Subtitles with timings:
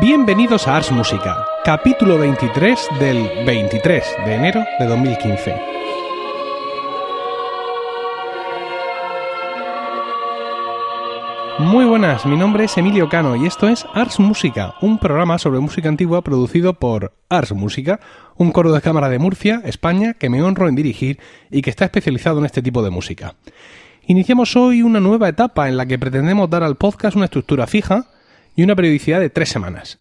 [0.00, 5.54] Bienvenidos a Ars Música, capítulo 23 del 23 de enero de 2015.
[11.58, 15.60] Muy buenas, mi nombre es Emilio Cano y esto es Ars Música, un programa sobre
[15.60, 18.00] música antigua producido por Ars Música,
[18.36, 21.20] un coro de cámara de Murcia, España, que me honro en dirigir
[21.50, 23.34] y que está especializado en este tipo de música.
[24.06, 28.06] Iniciamos hoy una nueva etapa en la que pretendemos dar al podcast una estructura fija
[28.56, 30.00] y una periodicidad de tres semanas.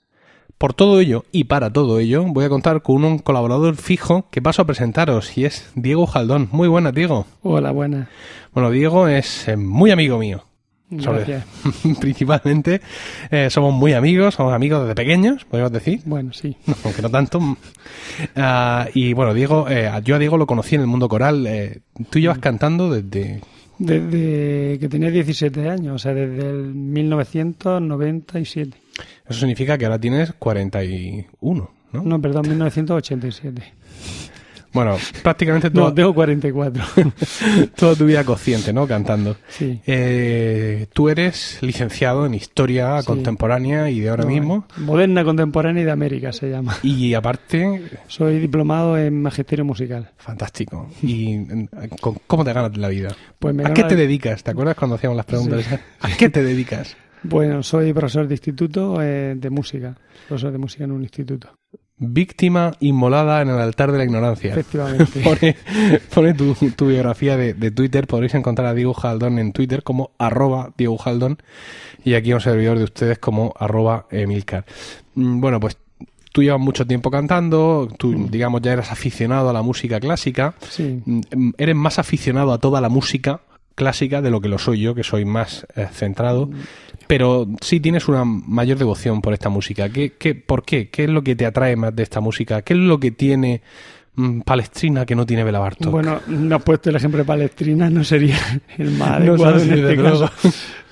[0.58, 4.42] Por todo ello y para todo ello voy a contar con un colaborador fijo que
[4.42, 6.50] paso a presentaros y es Diego Jaldón.
[6.52, 7.26] Muy buenas, Diego.
[7.44, 8.10] Hola, buenas.
[8.54, 10.44] Bueno, Diego es eh, muy amigo mío.
[10.98, 11.46] Sobre- Gracias.
[12.00, 12.82] principalmente
[13.32, 16.02] eh, somos muy amigos, somos amigos desde pequeños, podemos decir.
[16.04, 16.58] Bueno, sí.
[16.84, 17.40] aunque no tanto.
[18.36, 21.46] Ah, y bueno, Diego, eh, yo a Diego lo conocí en el mundo coral.
[21.48, 23.42] Eh, tú llevas cantando desde...
[23.80, 28.78] Desde que tenía 17 años, o sea, desde el 1997.
[29.28, 32.04] Eso significa que ahora tienes 41, ¿no?
[32.04, 33.64] No, perdón, 1987.
[34.72, 36.84] Bueno, prácticamente No, toda, tengo 44.
[37.76, 38.88] toda tu vida consciente, ¿no?
[38.88, 39.36] Cantando.
[39.50, 39.80] Sí.
[39.86, 43.08] Eh, tú eres licenciado en Historia Sí.
[43.08, 44.66] Contemporánea y de ahora No, mismo.
[44.78, 46.78] Moderna Contemporánea y de América se llama.
[46.84, 50.12] Y aparte, Soy diplomado en Magisterio Musical.
[50.18, 50.90] fantástico.
[51.02, 51.68] ¿Y eh,
[52.00, 53.10] con- cómo te ganas la vida?
[53.40, 54.44] Pues me ¿A qué te dedicas?
[54.44, 55.66] ¿Te acuerdas cuando hacíamos las preguntas?
[55.68, 55.76] Sí.
[56.02, 56.96] ¿A qué te dedicas?
[57.24, 59.96] Bueno, soy profesor de instituto eh, de música.
[60.28, 61.50] Profesor de música en un instituto.
[62.02, 64.52] Víctima inmolada en el altar de la ignorancia.
[64.52, 65.20] Efectivamente.
[65.24, 65.56] Pone,
[66.14, 68.08] pone tu, tu biografía de, de Twitter.
[68.08, 71.40] Podréis encontrar a Diego Jaldón en Twitter como arroba Diego Jaldón
[72.06, 74.64] y aquí un servidor de ustedes como arroba Emilcar.
[75.16, 75.78] Mm, Bueno, pues
[76.32, 80.54] tú llevas mucho tiempo cantando, tú digamos ya eras aficionado a la música clásica.
[80.70, 81.02] Sí.
[81.06, 83.42] Mm, Eres más aficionado a toda la música
[83.80, 86.50] clásica de lo que lo soy yo, que soy más eh, centrado.
[87.08, 89.90] Pero sí tienes una mayor devoción por esta música.
[89.90, 90.90] ¿Qué, qué, ¿Por qué?
[90.90, 92.62] ¿Qué es lo que te atrae más de esta música?
[92.62, 93.62] ¿Qué es lo que tiene
[94.16, 95.72] mm, Palestrina que no tiene Bela?
[95.80, 98.38] Bueno, no has puesto el ejemplo de Palestrina, no sería
[98.78, 100.30] el más No, adecuado sí, en este caso.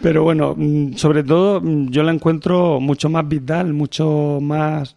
[0.02, 4.96] Pero bueno, mm, sobre todo mm, yo la encuentro mucho más vital, mucho más,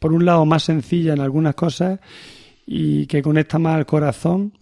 [0.00, 2.00] por un lado, más sencilla en algunas cosas
[2.66, 4.52] y que conecta más al corazón.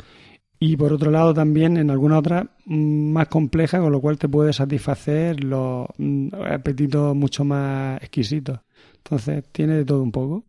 [0.62, 4.28] Y por otro lado también en algunas otras mm, más compleja, con lo cual te
[4.28, 8.60] puede satisfacer los mm, apetitos mucho más exquisitos.
[8.98, 10.44] Entonces tiene de todo un poco.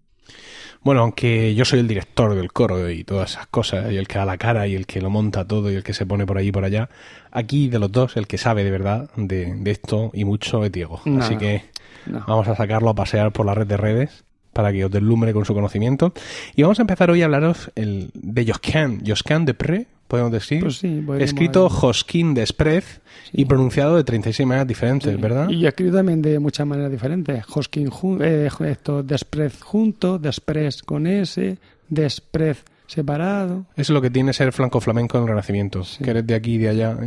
[0.83, 4.17] Bueno, aunque yo soy el director del coro y todas esas cosas, y el que
[4.17, 6.37] da la cara y el que lo monta todo y el que se pone por
[6.37, 6.89] allí y por allá,
[7.31, 10.71] aquí de los dos, el que sabe de verdad de, de esto y mucho es
[10.71, 10.99] Diego.
[11.05, 11.63] No, Así que
[12.07, 12.23] No.
[12.27, 14.23] vamos a sacarlo a pasear por la red de redes
[14.53, 16.13] para que os deslumbre con su conocimiento.
[16.55, 20.61] Y vamos a empezar hoy a hablaros el, de Josquin, Josquin de Pré, podemos decir.
[20.61, 21.69] Pues sí, Escrito.
[21.69, 22.99] Josquin Desprez
[23.31, 25.49] y pronunciado de 36 maneras diferentes, ¿verdad?
[25.49, 27.45] Y escrito también de muchas maneras diferentes.
[27.45, 31.57] Jun- eh, esto, Desprez junto, Desprez con S,
[31.87, 33.65] Desprez separado.
[33.75, 36.55] Eso es lo que tiene ser flanco flamenco en el Renacimiento, que eres de aquí
[36.55, 36.97] y de allá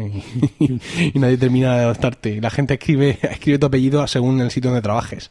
[0.59, 0.81] y,
[1.15, 2.41] y nadie termina de adoptarte.
[2.41, 5.31] La gente escribe, escribe tu apellido según el sitio donde trabajes.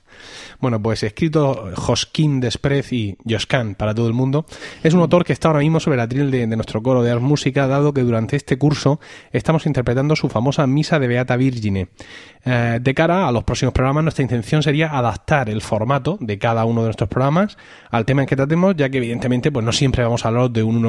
[0.60, 4.46] Bueno, pues escrito Josquin Desprez y Joscan para todo el mundo.
[4.84, 7.12] Es un autor que está ahora mismo sobre la tril de, de nuestro coro de
[7.12, 9.00] Ars Música, dado que durante este curso
[9.32, 11.90] estamos interpretando su famosa Misa de Beata Virgine.
[12.46, 16.66] Eh, de cara a los próximos programas, nuestra intención sería adaptar el formato de cada
[16.66, 17.58] uno de nuestros programas
[17.90, 20.64] al tema en que tratemos, ya que evidentemente pues no siempre vamos a hablar de
[20.64, 20.84] un,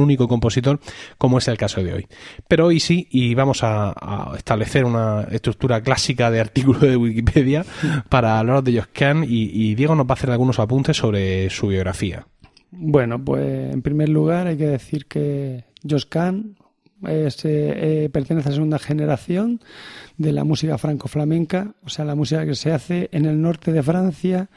[0.00, 0.80] único compositor,
[1.18, 2.06] como es el caso de hoy.
[2.46, 3.94] Pero hoy sí, y vamos a,
[4.36, 7.64] establecer una estructura clásica de artículo de Wikipedia
[8.08, 11.68] para hablar de Josquin y, y Diego nos va a hacer algunos apuntes sobre su
[11.68, 12.26] biografía.
[12.70, 16.56] Bueno, pues en primer lugar hay que decir que Joscan
[17.06, 19.60] es, eh, eh, pertenece a la segunda generación
[20.16, 23.82] de la música franco-flamenca, o sea, la música que se hace en el norte de
[23.82, 24.50] Francia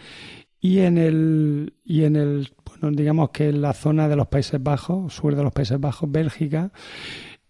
[0.60, 2.50] y en el, y en el
[2.80, 6.12] bueno, digamos que en la zona de los Países Bajos, sur de los Países Bajos,
[6.12, 6.72] Bélgica.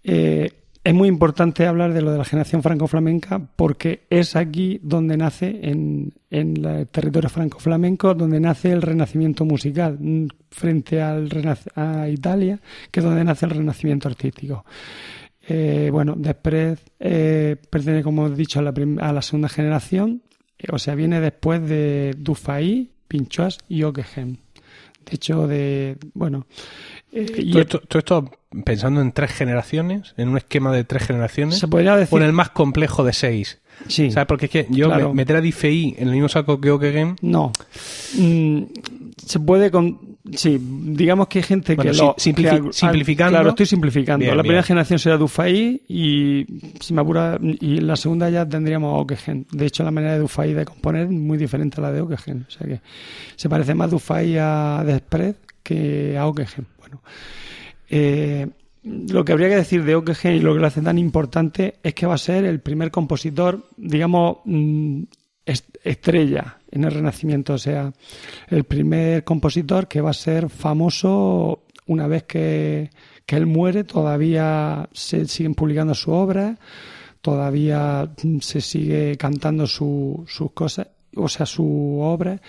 [0.04, 5.16] Eh, es muy importante hablar de lo de la generación franco-flamenca porque es aquí donde
[5.16, 11.30] nace, en, en el territorio franco-flamenco, donde nace el renacimiento musical, mm, frente al
[11.75, 14.66] a Italia, que es donde nace el renacimiento artístico.
[15.48, 20.24] Eh, bueno, después eh, pertenece, como he dicho, a la, a la segunda generación,
[20.57, 24.38] eh, o sea, viene después de Dufay, Pinchoas y Ockeghem.
[25.06, 25.98] De hecho, de.
[26.13, 26.45] Bueno.
[27.12, 28.31] Eh, y Todo esto, todo esto
[28.66, 32.13] pensando en tres generaciones, en un esquema de tres generaciones, se podría decir.
[32.13, 33.60] o en el más complejo de seis.
[33.88, 34.28] sí, ¿Sabes?
[34.28, 35.10] Porque es que yo Claro.
[35.10, 37.52] me- meter a DFI en el mismo saco que Okegen no.
[38.18, 38.63] Mm,
[39.25, 40.12] se puede con.
[40.36, 42.16] Sí, digamos que hay gente Bueno, que sí, lo...
[42.16, 43.31] simplifi- que- simplificando.
[43.31, 44.24] Claro, estoy simplificando.
[44.24, 46.46] Bien, la primera generación será Dufay y,
[46.80, 49.48] si me apura, y la segunda ya tendríamos a Okegen.
[49.52, 52.46] De hecho, la manera de Dufay de componer es muy diferente a la de Okegen.
[52.48, 52.81] O sea que
[53.36, 56.68] se parece más Dufay a Desprez que a Okegen.
[57.89, 58.47] Eh,
[58.83, 61.93] lo que habría que decir de Okegen y lo que lo hace tan importante es
[61.93, 65.03] que va a ser el primer compositor, digamos, mm,
[65.45, 67.53] est- estrella en el Renacimiento.
[67.53, 67.91] O sea,
[68.47, 72.89] el primer compositor que va a ser famoso una vez que,
[73.25, 76.57] que él muere, todavía se siguen publicando sus obras,
[77.21, 82.41] todavía mm, se sigue cantando su- sus cosas, o sea, su obra,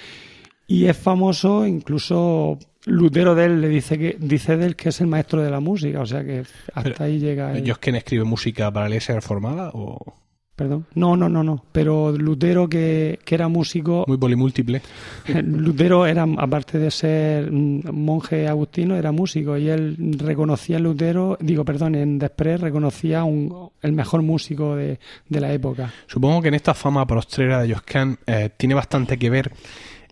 [0.67, 5.01] y es famoso incluso Lutero de él le dice que dice de él que es
[5.01, 6.41] el maestro de la música, o sea que
[6.75, 7.53] hasta Pero, ahí llega.
[7.53, 9.71] el- ¿Ellos quién escribe música para la iglesia reformada?
[9.75, 10.15] ¿O
[10.55, 10.87] Perdón.
[10.95, 11.65] No, no, no, no.
[11.73, 14.83] Pero Lutero que, que era músico, muy polimúltiple?
[15.45, 21.65] Lutero era, aparte de ser monje agustino, era músico y él reconocía en Lutero, digo,
[21.65, 25.91] perdón, en Desprez reconocía un, el mejor músico de, de la época.
[26.07, 29.51] Supongo que en esta fama postrera de Josquin eh, tiene bastante que ver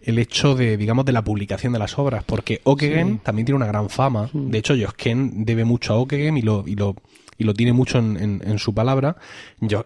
[0.03, 3.21] el hecho de, digamos, de la publicación de las obras, porque Okegen Sí.
[3.23, 4.31] también tiene una gran fama.
[4.33, 6.97] De hecho, Josquin debe mucho a Okegen y lo, y lo,
[7.39, 9.17] y lo tiene mucho en, en- en su palabra.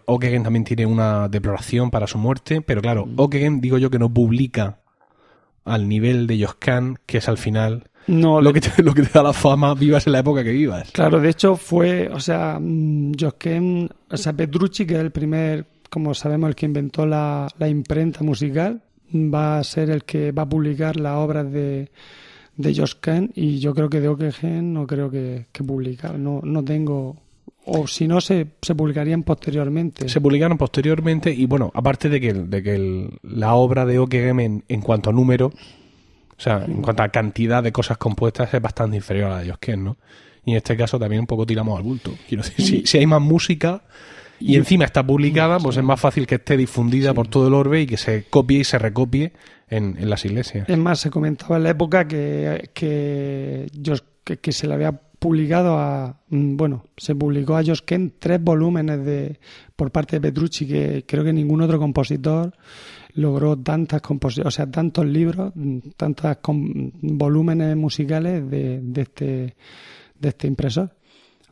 [0.05, 3.19] Okegen también tiene una deploración para su muerte, pero claro, Mm.
[3.19, 4.79] Okegen, digo yo, que no publica
[5.63, 9.09] al nivel de Josquin, que es al final No, lo que, te, lo que te
[9.11, 10.91] da la fama, vivas en la época que vivas.
[10.91, 15.65] Claro, de hecho fue, o sea, mm, Josquin, o sea, Petrucci, que es el primer,
[15.89, 18.83] como sabemos, el que inventó la, la imprenta musical,
[19.33, 21.89] va a ser el que va a publicar las obras de,
[22.57, 26.63] de Josquin y yo creo que de Okegen no creo que, que publicar, no, no
[26.63, 27.17] tengo,
[27.65, 30.07] o si no, se, se publicarían posteriormente.
[30.09, 34.39] Se publicaron posteriormente y bueno, aparte de que, de que el- la obra de Okegem
[34.39, 38.61] en, en cuanto a número, o sea, en cuanto a cantidad de cosas compuestas es
[38.61, 39.97] bastante inferior a la de Josquin, ¿no?
[40.45, 42.11] Y en este caso también un poco tiramos al bulto.
[42.27, 43.81] Quiero decir, si, si hay más música
[44.39, 47.81] y encima está publicada, pues es más fácil que esté difundida por todo el orbe
[47.81, 49.33] y que se copie y se recopie
[49.69, 50.67] en, en las iglesias.
[50.69, 53.67] Es más, se comentaba en la época que, que,
[54.23, 56.19] que, que se le había publicado a.
[56.29, 59.39] mm, Bueno, se publicó a Josquin tres volúmenes de,
[59.75, 62.53] por parte de Petrucci, que creo que ningún otro compositor
[63.13, 66.37] logró tantas composi- o sea, tantos libros, mm, tantos
[67.01, 69.55] volúmenes musicales de, de, este,
[70.19, 70.91] de este impresor.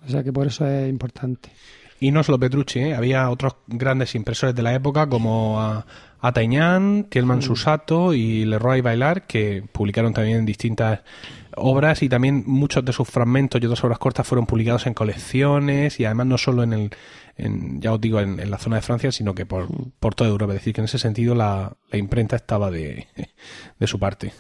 [0.06, 1.50] O sea que por eso es importante.
[1.99, 2.95] Y no solo Petrucci, ¿eh?
[2.95, 5.85] había otros grandes impresores de la época como a,
[6.23, 11.01] Atañán, Tielman Susato y Leroy Bailar, que publicaron también distintas
[11.57, 15.99] obras y también muchos de sus fragmentos y otras obras cortas fueron publicados en colecciones
[15.99, 16.91] y además no solo en el,
[17.35, 19.67] en, ya os digo, en, en la zona de Francia, sino que por,
[19.99, 20.53] por toda Europa.
[20.53, 23.07] Es decir, que en ese sentido la, la imprenta estaba de,
[23.79, 24.31] de su parte.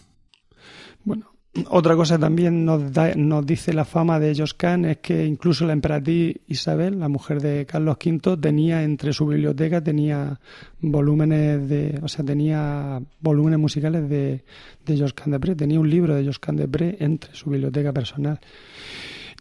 [1.03, 1.32] Bueno,
[1.69, 5.73] otra cosa también nos, da- nos dice la fama de Josquin es que incluso la
[5.73, 10.39] emperatriz Isabel, la mujer de Carlos V, tenía entre su biblioteca tenía
[10.81, 14.43] volúmenes de, o sea, tenía volúmenes musicales de,
[14.85, 18.39] de Josquin de Pré, tenía un libro de Josquin de Pré entre su biblioteca personal.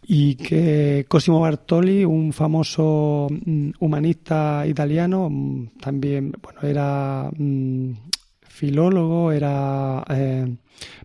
[0.05, 7.91] Y que Cosimo Bartoli, un famoso mm, humanista italiano, mm, también, bueno, era mm,
[8.41, 10.55] filólogo, era eh,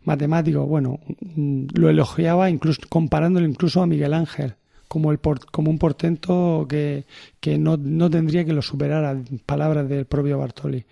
[0.05, 1.01] matemático, bueno,
[1.37, 4.55] lo elogiaba incluso comparándolo incluso a Miguel Ángel
[4.89, 7.05] como el por- como un portento que,
[7.41, 10.85] que no, no tendría que lo superar palabras del propio Bartoli.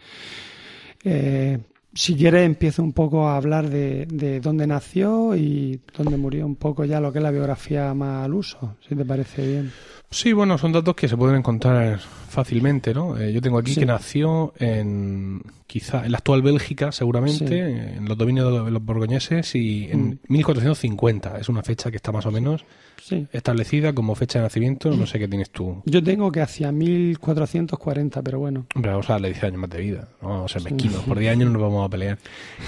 [1.02, 1.58] Eh,
[1.94, 6.56] si quieres empiezo un poco a hablar de, de dónde nació y dónde murió, un
[6.56, 9.72] poco ya lo que es la biografía más uso, si te parece bien.
[10.10, 11.98] Sí, bueno, son datos que se pueden encontrar
[12.28, 13.18] fácilmente, ¿no?
[13.18, 13.80] Eh, yo tengo aquí Sí.
[13.80, 17.54] que nació en quizá en la actual Bélgica, seguramente, Sí.
[17.96, 20.18] en los dominios de los borgoñeses y en Mm.
[20.28, 21.38] 1450.
[21.40, 22.64] Es una fecha que está más o menos
[23.02, 23.26] Sí.
[23.32, 24.90] establecida como fecha de nacimiento.
[24.90, 25.82] No sé qué tienes tú.
[25.86, 28.66] Yo tengo que hacia 1440, pero bueno.
[28.76, 30.08] Hombre, vamos a darle 10 años más de vida.
[30.22, 31.02] No vamos a ser mezquinos.
[31.02, 32.18] Por 10 años no nos vamos a pelear.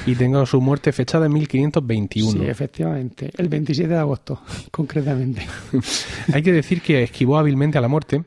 [0.06, 2.42] Y tengo su muerte fechada en 1521.
[2.42, 3.30] Sí, efectivamente.
[3.36, 4.40] El 27 de agosto,
[4.72, 5.46] concretamente.
[6.32, 8.24] Hay que decir que esquivó hábilmente a la muerte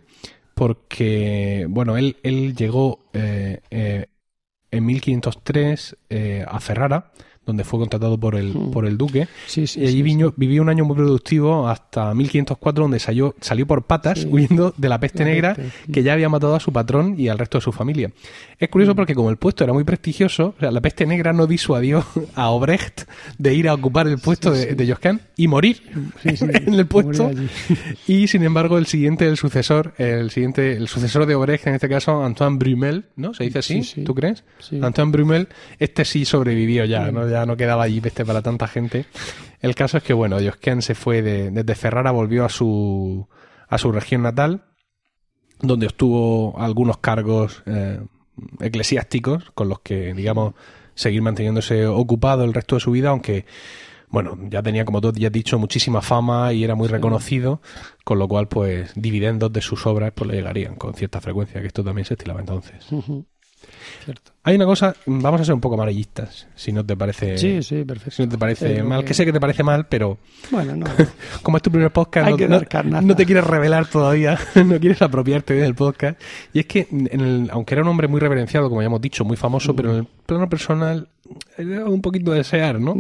[0.54, 4.06] porque, bueno, él, él llegó eh, eh,
[4.70, 7.12] en 1503 eh, a Ferrara,
[7.46, 8.72] donde fue contratado por el, Mm.
[8.72, 9.80] por el duque, Sí, sí.
[9.82, 13.84] y allí sí, viñó- vivió un año muy productivo hasta 1504, donde salió, salió por
[13.84, 15.56] patas huyendo de la peste negra
[15.92, 18.12] que ya había matado a su patrón y al resto de su familia.
[18.60, 18.72] Es Mm.
[18.72, 22.06] curioso porque como el puesto era muy prestigioso, o sea, la peste negra no disuadió
[22.36, 23.02] a Obrecht
[23.38, 25.82] de ir a ocupar el puesto de, de Josquin y morir
[26.24, 27.32] en el puesto.
[28.08, 31.90] Y sin embargo, el siguiente, el sucesor, el siguiente, el sucesor de Obrecht, en este
[31.90, 33.34] caso, Antoine Brumel, ¿no?
[33.34, 33.84] ¿Se dice así?
[33.84, 34.04] Sí, sí.
[34.04, 34.44] ¿Tú crees?
[34.82, 35.48] Antoine Brumel,
[35.80, 37.31] este sí sobrevivió ya, ¿no?
[37.32, 39.06] Ya no quedaba allí peste para tanta gente.
[39.60, 43.28] El caso es que, bueno, Josquin se fue de, desde Ferrara, volvió a su,
[43.68, 44.66] a su región natal,
[45.62, 48.00] donde obtuvo algunos cargos eh,
[48.60, 50.54] eclesiásticos con los que, digamos,
[50.96, 53.46] seguir manteniéndose ocupado el resto de su vida, aunque
[54.12, 57.62] bueno, ya tenía, como tú ya has dicho, muchísima fama y era muy reconocido,
[58.04, 61.68] con lo cual, pues, dividendos de sus obras pues le llegarían con cierta frecuencia, que
[61.68, 62.86] esto también se estilaba entonces.
[64.44, 67.38] Hay una cosa, vamos a ser un poco amarillistas, si no te parece.
[67.38, 68.12] Sí, sí, perfecto.
[68.16, 69.14] Si no te parece mal, que...
[69.14, 70.18] sé que te parece mal, pero.
[70.50, 70.88] Bueno, no.
[71.44, 76.20] como es tu primer podcast, no, te quieres revelar todavía, no quieres apropiarte del podcast.
[76.54, 76.88] Y es que,
[77.52, 80.08] aunque era un hombre muy reverenciado, como ya hemos dicho, muy famoso, pero en el
[80.26, 81.08] plano personal,
[81.60, 82.96] un poquito de desear, ¿no?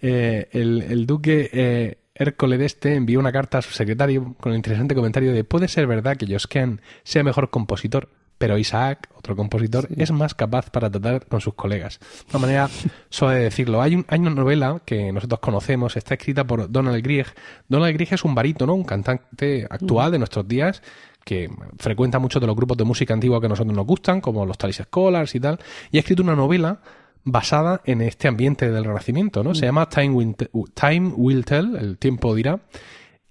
[0.00, 1.50] Eh, el, duque.
[1.52, 5.68] Eh, Hércole d'Este envió una carta a su secretario con el interesante comentario de ¿Puede
[5.68, 8.08] ser verdad que Josquin sea mejor compositor
[8.38, 11.98] pero Isaac, otro compositor, es más capaz para tratar con sus colegas.
[11.98, 12.70] De una manera
[13.10, 13.82] suave de decirlo.
[13.82, 17.26] Hay, un, hay una novela que nosotros conocemos, está escrita por Donald Grieg.
[17.68, 20.82] Donald Grieg es un barítono, un cantante actual de nuestros días,
[21.24, 24.46] que frecuenta muchos de los grupos de música antigua que a nosotros nos gustan, como
[24.46, 25.58] los Talis Scholars y tal,
[25.90, 26.80] y ha escrito una novela
[27.24, 29.54] basada en este ambiente del Renacimiento, ¿no?
[29.54, 30.36] Se llama Time Will,
[30.72, 32.60] Time Will Tell, el tiempo dirá,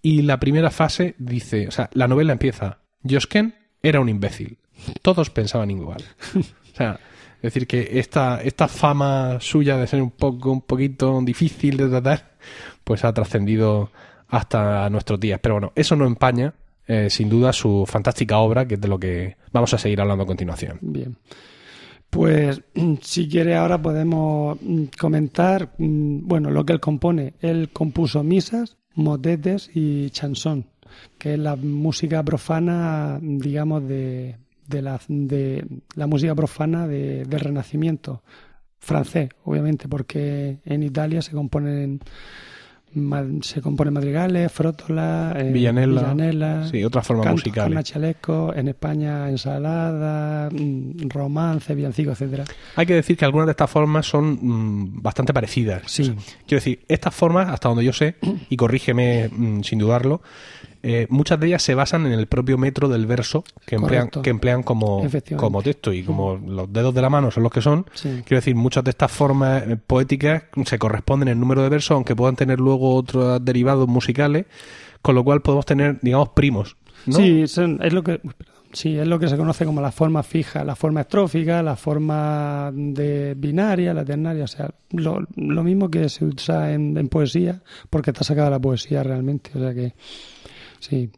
[0.02, 4.60] y la primera fase dice, o sea, la novela empieza, Josken era un imbécil
[5.01, 6.03] todos pensaban igual.
[6.36, 7.00] O sea,
[7.38, 11.89] es decir, que esta, esta fama suya de ser un poco, un poquito difícil de
[11.89, 12.31] tratar,
[12.84, 13.91] pues ha trascendido
[14.27, 15.39] hasta nuestros días.
[15.41, 16.53] Pero bueno, eso no empaña,
[16.88, 20.24] eh, sin duda, su fantástica obra, que es de lo que vamos a seguir hablando
[20.24, 20.79] a continuación.
[20.81, 21.15] Bien.
[22.10, 22.62] Pues
[23.01, 27.36] si quiere ahora podemos mm, comentar, mm, bueno, lo que él compone.
[27.41, 30.65] Él compuso misas, motetes y chansón,
[31.17, 34.38] que es la música profana, digamos, de,
[34.68, 38.22] de la, de la música profana de, del Renacimiento
[38.80, 42.02] francés, obviamente, porque en Italia se componen
[43.42, 47.72] se componen madrigales, frótolas, eh, villanela, sí, otra forma musical.
[47.72, 52.46] en España ensalada, mm, romance, villancico, etcétera.
[52.76, 55.84] Hay que decir que algunas de estas formas son mm, bastante parecidas.
[55.86, 56.14] Sí.
[56.48, 58.16] quiero decir, estas formas, hasta donde yo sé,
[58.50, 60.22] y corrígeme mm, sin dudarlo,
[60.89, 64.29] eh, muchas de ellas se basan en el propio metro del verso que emplean, que
[64.29, 67.86] emplean como, como texto y como los dedos de la mano son los que son.
[68.01, 72.15] Quiero decir, muchas de estas formas eh, poéticas se corresponden en número de versos, aunque
[72.15, 74.46] puedan tener luego otros derivados musicales,
[75.01, 76.77] con lo cual podemos tener, digamos, primos.
[77.12, 78.22] Sí, es lo que...
[78.74, 82.70] Sí, es lo que se conoce como la forma fija, la forma estrófica, la forma
[82.74, 85.25] de binaria, la ternaria, o sea, lo,
[85.63, 89.74] mismo que se usa en, en, poesía, porque está sacada la poesía realmente, o sea
[89.74, 89.94] que
[90.79, 91.10] Sí.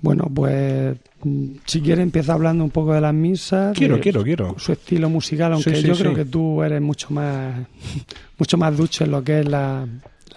[0.00, 3.76] Bueno, pues mm, si quiere empieza hablando un poco de las misas.
[3.76, 4.54] Quiero, quiero, quiero.
[4.58, 7.66] Su estilo musical, aunque yo creo que tú eres mucho más
[8.38, 9.86] mucho más ducho en lo que es la,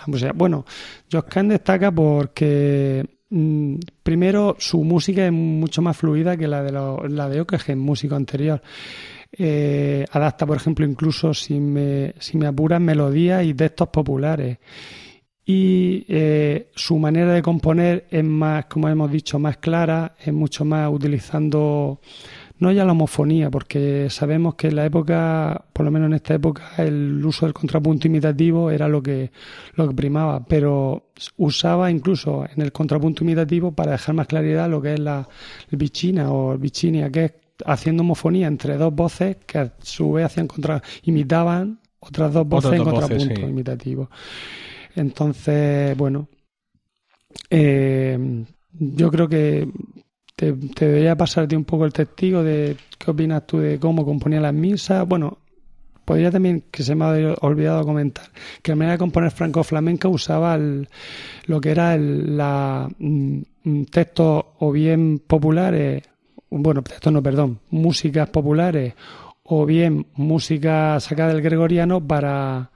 [0.08, 0.32] música.
[0.34, 0.66] Bueno,
[1.12, 7.30] Josquin destaca porque mm, primero su música es mucho más fluida que la de la
[7.30, 8.62] de músico anterior.
[9.34, 14.58] Eh, adapta, por ejemplo, incluso si me, si me apuran melodías y textos populares
[15.46, 20.66] y eh, su manera de componer es más, como hemos dicho, más clara, es mucho
[20.66, 22.00] más utilizando
[22.62, 26.36] no ya la homofonía, porque sabemos que en la época, por lo menos en esta
[26.36, 29.32] época, el uso del contrapunto imitativo era lo que,
[29.74, 34.80] lo que primaba, pero usaba incluso en el contrapunto imitativo para dejar más claridad lo
[34.80, 35.28] que es la
[35.72, 37.34] vicina o vicinia, que es
[37.66, 42.74] haciendo homofonía entre dos voces que a su vez hacían contra, imitaban otras dos voces
[42.74, 44.08] en contrapunto imitativo.
[44.96, 46.28] Entonces, bueno,
[47.50, 49.68] eh, yo creo que
[50.36, 54.54] te, debería pasarte un poco el testigo de qué opinas tú de cómo componía las
[54.54, 55.08] misas.
[55.08, 55.38] Bueno,
[56.06, 58.26] podría también, que se me ha olvidado comentar,
[58.62, 64.72] que la manera de componer franco-flamenca usaba lo que era el, la, mm, textos o
[64.72, 66.04] bien populares,
[66.50, 68.94] bueno, textos no, perdón, músicas populares
[69.44, 72.72] o bien música sacada del gregoriano para,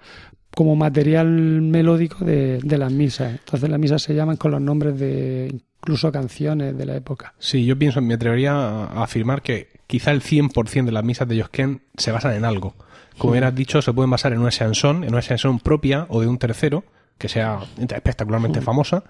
[0.55, 3.31] como material melódico de, las misas.
[3.31, 7.33] Entonces las misas se llaman con los nombres de incluso canciones de la época.
[7.37, 11.41] Sí, yo pienso, me atrevería a afirmar que quizá el 100% de las misas de
[11.41, 12.73] Josquin se basan en algo.
[13.17, 16.21] Como bien has dicho, se pueden basar en una chanson, en una chanson propia o
[16.21, 16.83] de un tercero,
[17.17, 19.03] que sea espectacularmente famosa,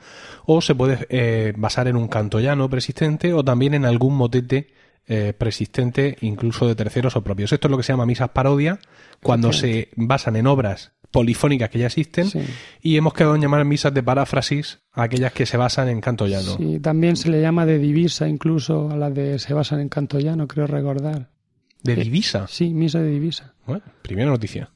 [0.46, 4.74] o se puede eh, basar en un canto llano persistente o también en algún motete
[5.08, 7.52] eh, persistente, incluso de terceros o propios.
[7.54, 8.80] Esto es lo que se llama misas parodia,
[9.22, 12.28] cuando se basan en obras polifónicas que ya existen
[12.82, 16.28] y hemos quedado en llamar misas de paráfrasis a aquellas que se basan en canto
[16.28, 16.58] llano.
[16.58, 20.20] Sí, también se le llama de divisa incluso a las de se basan en canto
[20.20, 21.30] llano, creo recordar.
[21.84, 22.48] ¿De divisa?
[22.50, 23.54] Sí, misa de divisa.
[23.66, 24.72] Bueno, primera noticia.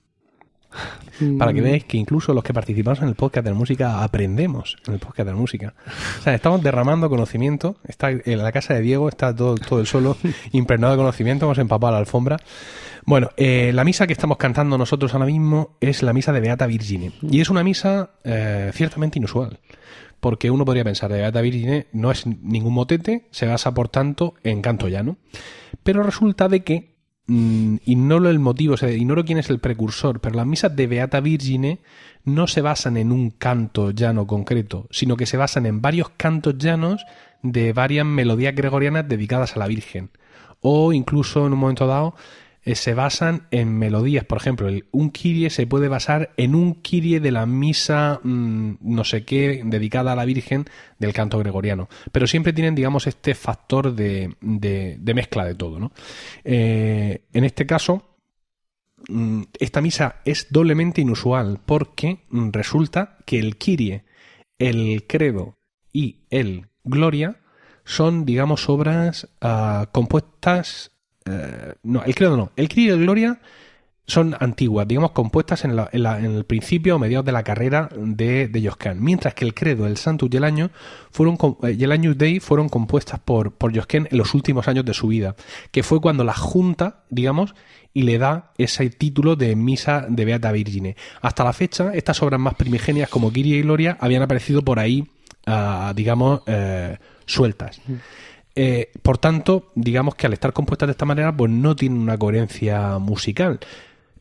[1.37, 4.03] Para que Mm, veáis que incluso los que participamos en el podcast de la música
[4.03, 5.73] aprendemos en el podcast de la música.
[6.19, 7.77] O sea, estamos derramando conocimiento.
[7.87, 10.17] Está en la casa de Diego, está todo, todo el suelo
[10.51, 12.37] impregnado de conocimiento, hemos empapado la alfombra.
[13.05, 16.67] Bueno, eh, la misa que estamos cantando nosotros ahora mismo es la misa de Beata
[16.67, 17.11] Virgine.
[17.21, 19.59] Y es una misa eh, ciertamente inusual.
[20.19, 24.35] Porque uno podría pensar, de Beata Virgine no es ningún motete, se basa por tanto
[24.43, 25.17] en canto llano.
[25.83, 26.98] Pero resulta de que
[27.29, 30.87] mm, ignoro el motivo, o sea, ignoro quién es el precursor, pero las misas de
[30.87, 31.79] Beata Virgine
[32.25, 36.57] no se basan en un canto llano concreto, sino que se basan en varios cantos
[36.57, 37.05] llanos
[37.41, 40.09] de varias melodías gregorianas dedicadas a la Virgen.
[40.61, 42.15] O incluso en un momento dado
[42.75, 44.25] se basan en melodías.
[44.25, 48.77] Por ejemplo, el, un kirie se puede basar en un kirie de la misa mm,
[48.81, 50.65] no sé qué dedicada a la Virgen
[50.97, 51.89] del canto gregoriano.
[52.11, 55.91] Pero siempre tienen, digamos, este factor de, mezcla de todo.
[56.43, 58.17] Eh, en este caso,
[59.07, 64.03] mm, esta misa es doblemente inusual porque mm, resulta que el kirie,
[64.57, 65.57] el credo
[65.93, 67.39] y el gloria
[67.83, 70.91] son, digamos, obras ah, compuestas.
[71.29, 72.51] Eh, no, el credo no.
[72.55, 73.39] El Kyrie y el Gloria
[74.05, 77.43] son antiguas, digamos, compuestas en, la- en la- en el principio o mediados de la
[77.43, 78.93] carrera de, de Josquin.
[79.03, 80.71] Mientras que el credo, el Santus y el Año
[81.11, 84.83] fueron, eh, y el Agnus Dei fueron compuestas por, por Josquin en los últimos años
[84.85, 85.35] de su vida,
[85.71, 87.53] que fue cuando la junta, digamos,
[87.93, 90.95] y le da ese título de Misa de Beata Virgine.
[91.21, 95.07] Hasta la fecha, estas obras más primigenias como Kyrie y Gloria habían aparecido por ahí,
[95.45, 97.79] ah, digamos, eh, sueltas.
[98.61, 102.17] Eh, por tanto, digamos que al estar compuestas de esta manera, pues no tienen una
[102.17, 103.57] coherencia musical.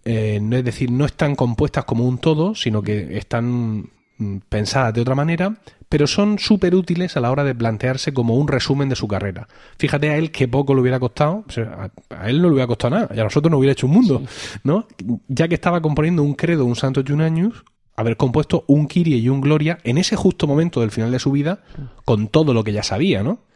[0.04, 4.94] Eh, no es decir, no están compuestas como un todo, sino que están mm, pensadas
[4.94, 5.56] de otra manera,
[5.88, 9.48] pero son súper útiles a la hora de plantearse como un resumen de su carrera.
[9.76, 12.68] Fíjate a él que poco le hubiera costado, o sea, a, él no le hubiera
[12.68, 14.22] costado nada, y a nosotros nos hubiera hecho un mundo,
[14.62, 14.86] ¿no?
[15.26, 17.64] Ya que estaba componiendo un credo, un santo y un años,
[17.96, 21.32] haber compuesto un Kyrie y un Gloria en ese justo momento del final de su
[21.32, 21.64] vida,
[22.04, 23.47] con todo lo que ya sabía, ¿no?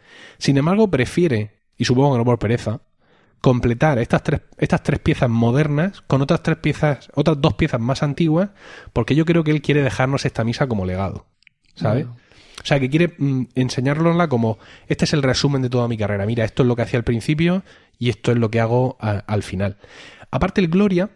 [0.43, 2.81] Sin embargo, prefiere, y supongo que no por pereza,
[3.40, 8.03] completar estas tres, estas tres piezas modernas con otras tres piezas, otras dos piezas más
[8.03, 8.51] antiguas,
[8.93, 11.27] porque yo creo que él quiere dejarnos esta misa como legado.
[11.77, 12.07] ¿Sabes?
[12.07, 12.21] Bueno.
[12.61, 16.27] O sea, que quiere mm, enseñárnosla como este es el resumen de toda mi carrera.
[16.27, 17.62] Mira, esto es lo que hacía al principio
[18.01, 19.79] y esto es lo que hago a- al final.
[20.33, 21.09] Aparte, el Gloria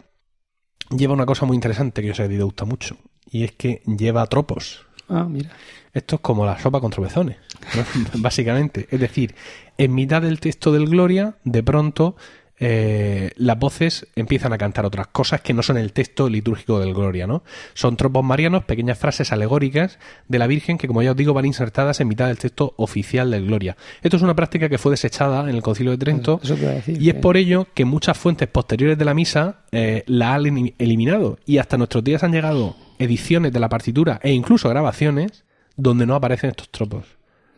[0.96, 2.96] lleva una cosa muy interesante que yo sé que te gusta mucho.
[3.29, 4.87] Y es que lleva tropos.
[5.09, 5.50] Ah, mira.
[5.96, 7.37] Esto es como la sopa con tropezones,
[7.74, 7.85] ¿no?
[8.20, 8.87] básicamente.
[8.90, 9.35] Es decir,
[9.78, 12.16] en mitad del texto del Gloria, de pronto,
[12.59, 16.94] eh, las voces empiezan a cantar otras cosas que no son el texto litúrgico del
[16.94, 17.42] Gloria, ¿no?
[17.74, 21.44] Son tropos marianos, pequeñas frases alegóricas de la Virgen que, como ya os digo, van
[21.44, 23.76] insertadas en mitad del texto oficial del Gloria.
[24.02, 27.00] Esto es una práctica que fue desechada en el Concilio de Trento Eso decir.
[27.02, 30.74] y es por ello que muchas fuentes posteriores de la misa eh, la han elim-
[30.78, 31.38] eliminado.
[31.44, 35.44] Y hasta nuestros días han llegado ediciones de la partitura e incluso grabaciones
[35.76, 37.04] donde no aparecen estos tropos.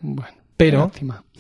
[0.00, 0.90] Bueno, Pero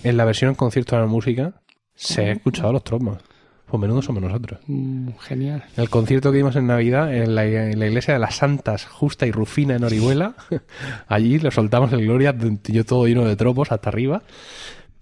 [0.02, 1.60] en la versión en concierto de la música
[1.94, 3.18] se han escuchado los tropos.
[3.66, 4.60] Pues menudo somos nosotros.
[4.66, 5.62] Mm, genial.
[5.76, 9.26] El concierto que dimos en Navidad en la, en la iglesia de las Santas Justa
[9.26, 10.34] y Rufina en Orihuela,
[11.08, 14.22] allí le soltamos el Gloria, yo todo lleno de tropos hasta arriba.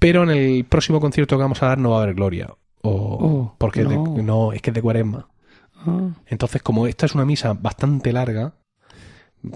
[0.01, 2.49] Pero en el próximo concierto que vamos a dar no va a haber Gloria.
[2.83, 5.29] O, Oh, porque de- no, es que es de cuaresma.
[5.87, 8.55] Ah, Entonces, como esta es una misa bastante larga,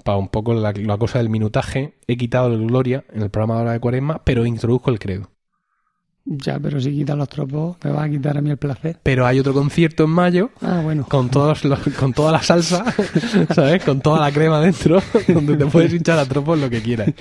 [0.03, 3.55] para un poco la, la cosa del minutaje, he quitado el Gloria en el programa
[3.55, 5.29] de hora de cuaresma, pero introduzco el credo.
[6.37, 8.97] Ya, pero si quitas los tropos, me vas a quitar a mí el placer.
[9.03, 11.05] Pero hay otro concierto en mayo Ah, bueno.
[11.07, 12.85] con todos los, con toda la salsa,
[13.53, 13.83] ¿sabes?
[13.83, 17.11] Con toda la crema dentro, donde te puedes hinchar a tropos lo que quieras.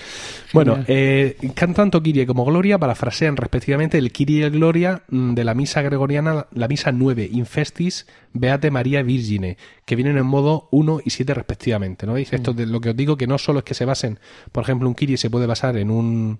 [0.52, 5.34] Bueno, eh, cantan tanto Kyrie como Gloria parafrasean respectivamente el Kyrie y el Gloria mm,
[5.34, 10.68] de la misa gregoriana, la misa 9, Infestis Beate María Virgine, que vienen en modo
[10.70, 12.32] 1 y 7 respectivamente, ¿no veis?
[12.32, 14.18] Esto de lo que os digo, que no solo es que se basen,
[14.52, 16.38] por ejemplo, un Kyrie se puede basar en un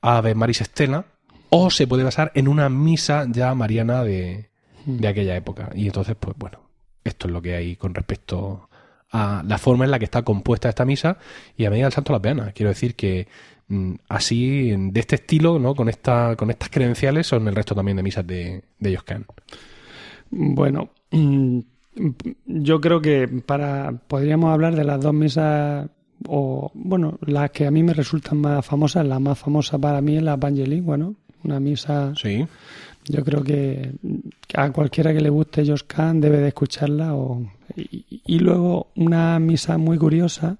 [0.00, 1.04] Ave Maris Stella,
[1.54, 4.48] o se puede basar en una misa ya mariana de,
[4.86, 5.68] de aquella época.
[5.74, 6.60] Y entonces, pues bueno,
[7.04, 8.70] esto es lo que hay con respecto
[9.10, 11.18] a la forma en la que está compuesta esta misa
[11.54, 12.54] y a medida del Santo las Peanas.
[12.54, 13.28] Quiero decir que
[13.68, 15.74] mm, así, de este estilo, ¿no?
[15.74, 19.26] Con esta, con estas credenciales son el resto también de misas de, de Josquin.
[20.30, 21.58] Bueno, mm,
[22.46, 25.86] yo creo que para podríamos hablar de las dos misas
[26.28, 30.16] o bueno, las que a mí me resultan más famosas, la más famosa para mí
[30.16, 31.16] es la Evangelingua, ¿no?
[31.44, 32.46] Una misa, Sí.
[33.04, 33.92] yo creo que,
[34.54, 37.14] a cualquiera que le guste Josh Kahn debe de escucharla.
[37.14, 37.42] O,
[37.76, 40.56] y, y luego una misa muy curiosa,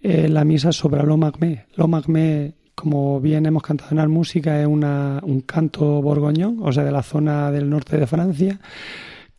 [0.00, 1.66] eh, la misa sobre Lomagmé.
[1.76, 6.84] Lomagmé, como bien hemos cantado en la música, es una, un canto borgoñón, o sea,
[6.84, 8.60] de la zona del norte de Francia,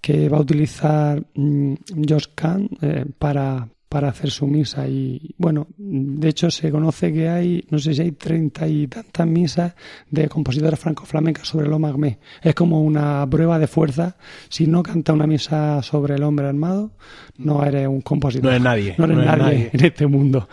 [0.01, 1.73] que va a utilizar mm,
[2.07, 4.87] Josh Kahn eh, para, para hacer su misa.
[4.87, 9.25] Y bueno, de hecho se conoce que hay, no sé si hay treinta y tantas
[9.27, 9.73] misas
[10.09, 12.19] de compositores franco-flamencas sobre el magmé.
[12.41, 14.17] Es como una prueba de fuerza.
[14.49, 16.91] Si no canta una misa sobre el hombre armado,
[17.37, 18.45] no eres un compositor.
[18.45, 18.95] No eres nadie.
[18.97, 20.49] No eres, nadie, en este mundo.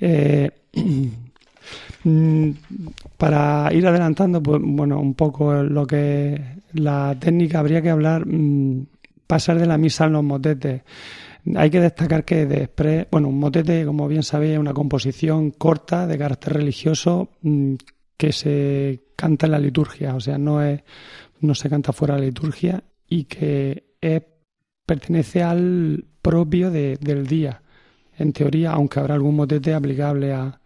[0.00, 0.50] Eh,
[3.16, 6.40] para ir adelantando, pues bueno, un poco lo que
[6.72, 8.86] la técnica habría que hablar, mm,
[9.26, 10.82] pasar de la misa a los motetes.
[11.56, 16.06] Hay que destacar que de bueno, un motete, como bien sabéis, es una composición corta
[16.06, 17.74] de carácter religioso mm,
[18.16, 20.82] que se canta en la liturgia, o sea, no es
[21.40, 23.84] no se canta fuera de la liturgia y que
[24.86, 27.62] pertenece al propio del día,
[28.16, 30.60] en teoría, aunque habrá algún motete aplicable a,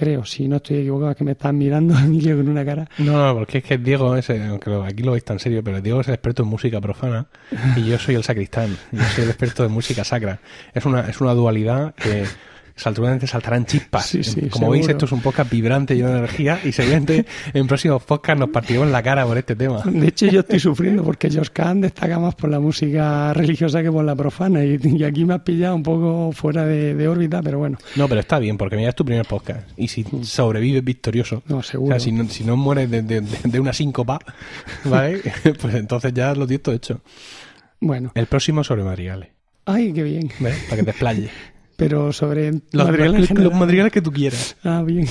[0.00, 2.88] creo, si no estoy equivocado, que me están mirando Emilio con una cara.
[2.96, 6.00] No, no, porque es que Diego, es, aunque aquí lo veis tan serio, pero Diego
[6.00, 7.26] es el experto en música profana
[7.76, 10.40] y yo soy el sacristán, yo soy el experto de música sacra.
[10.72, 12.24] Es una, es una dualidad que
[12.80, 14.16] salturamente saltarán chispas.
[14.50, 18.40] Como veis, esto es un podcast vibrante, lleno de energía, y seguramente en próximos podcasts
[18.40, 19.82] nos partiremos la cara por este tema.
[19.84, 23.92] De hecho, yo estoy sufriendo porque Josh Kahn destaca más por la música religiosa que
[23.92, 27.78] por la profana, y, aquí me has pillado un poco fuera de, órbita, pero bueno.
[27.96, 30.24] No, pero está bien, porque mira, es tu primer podcast, y si mm.
[30.24, 32.00] sobrevives victorioso, no, seguro.
[32.00, 34.18] si no, si no mueres de, una síncopa,
[34.84, 35.20] ¿vale?
[35.60, 37.00] pues entonces ya lo tienes todo hecho.
[37.80, 38.12] Bueno.
[38.14, 39.30] El próximo sobre madrigales.
[39.66, 40.30] Ay, qué bien.
[40.40, 41.30] Para que te explaye
[41.80, 44.54] pero sobre los madrigales, los madrigales que tú quieras.
[44.62, 45.06] Ah, bien.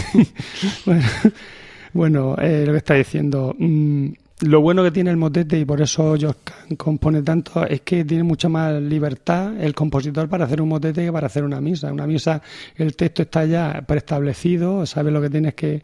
[1.93, 3.55] bueno, eh, lo que está diciendo.
[3.57, 4.09] Mm,
[4.41, 6.35] lo bueno que tiene el motete, y por eso yo
[6.77, 11.11] compone tanto, es que tiene mucha más libertad el compositor para hacer un motete que
[11.11, 11.91] para hacer una misa.
[11.91, 12.39] Una misa,
[12.75, 15.81] el texto está ya preestablecido, sabe lo que tienes que.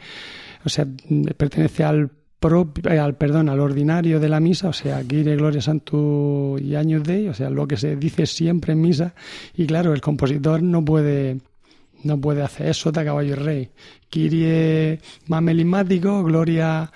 [0.64, 0.86] O sea,
[1.36, 2.12] pertenece al
[2.54, 7.30] al perdón, al ordinario de la misa, o sea, Kire, Gloria Santo y Años de,
[7.30, 9.14] o sea, lo que se dice siempre en misa,
[9.56, 11.38] y claro, el compositor no puede
[12.06, 13.70] no puede hacer eso de caballo y rey.
[14.10, 16.92] Kirie más melismático, Gloria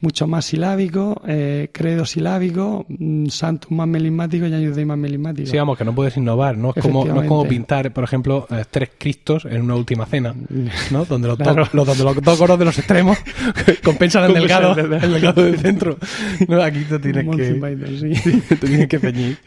[0.00, 5.50] mucho más silábico, eh, Credo silábico, mm, Santos más melismático y Años más melismático.
[5.50, 6.72] Sí, vamos, que no puedes innovar, ¿no?
[6.74, 10.34] Es como, no es como pintar, por ejemplo, eh, tres Cristos en una última cena,
[10.90, 11.04] ¿no?
[11.04, 13.18] Donde los, dos, los dos coros de los extremos
[13.84, 15.98] compensan el delgado, el delgado del centro.
[16.48, 18.56] No, aquí te tienes que, sí.
[18.60, 19.38] tienes que peñir.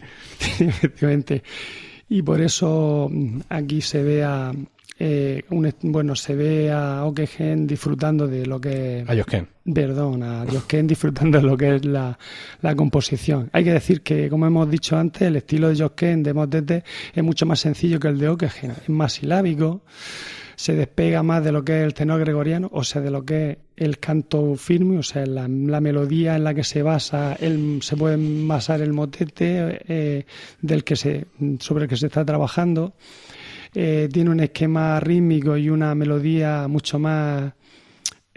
[0.60, 1.44] efectivamente.
[2.10, 4.52] Y por eso mm, aquí se ve a,
[5.00, 5.44] eh,
[5.82, 9.48] bueno, se ve a Okegen disfrutando de lo que A Josken.
[9.74, 12.18] Perdón, a Josken disfrutando de lo que es la,
[12.76, 13.50] composición.
[13.54, 16.84] Hay que decir que, como hemos dicho antes, el estilo de Josken de Motete
[17.14, 18.72] es mucho más sencillo que el de Okegen.
[18.72, 19.84] Es más silábico,
[20.56, 23.52] se despega más de lo que es el tenor gregoriano, o sea, de lo que
[23.52, 27.96] es el canto firme, o sea, la, melodía en la que se basa, el, se
[27.96, 30.26] puede basar el motete eh,
[30.60, 31.28] del que se,
[31.60, 32.96] sobre el que se está trabajando.
[33.74, 37.54] Eh, tiene un esquema rítmico y una melodía mucho más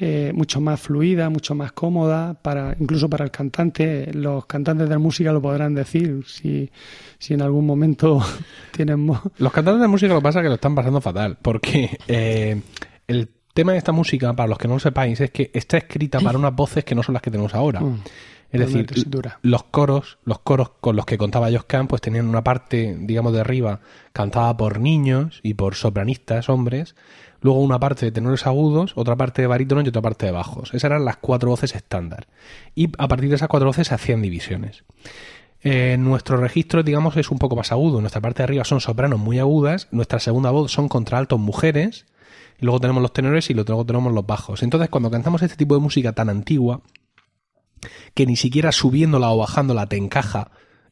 [0.03, 4.11] eh, mucho más fluida, mucho más cómoda, para, incluso para el cantante.
[4.14, 6.71] Los cantantes de música lo podrán decir si,
[7.19, 8.23] si en algún momento
[8.73, 9.07] tienen...
[9.37, 12.62] Los cantantes de música lo que pasa es que lo están pasando fatal, porque eh,
[13.09, 16.19] el tema de esta música, para los que no lo sepáis, es que está escrita
[16.21, 17.81] para unas voces que no son las que tenemos ahora.
[17.81, 18.01] Mm.
[18.52, 18.86] Es decir,
[19.42, 23.40] los coros, los coros con los que contaba Kahn, pues tenían una parte, digamos, de
[23.40, 23.80] arriba
[24.12, 26.96] cantada por niños y por sopranistas, hombres,
[27.40, 30.70] luego una parte de tenores agudos, otra parte de barítonos y otra parte de bajos.
[30.70, 32.26] Esas eran las cuatro voces estándar.
[32.74, 34.82] Y a partir de esas cuatro voces se hacían divisiones.
[35.62, 38.00] Eh, nuestro registro, digamos, es un poco más agudo.
[38.00, 42.06] Nuestra parte de arriba son sopranos muy agudas, nuestra segunda voz son contraltos mujeres,
[42.60, 44.62] y luego tenemos los tenores y luego tenemos los bajos.
[44.62, 46.80] Entonces, cuando cantamos este tipo de música tan antigua,
[48.14, 50.51] que ni siquiera subiéndola o bajándola te encaja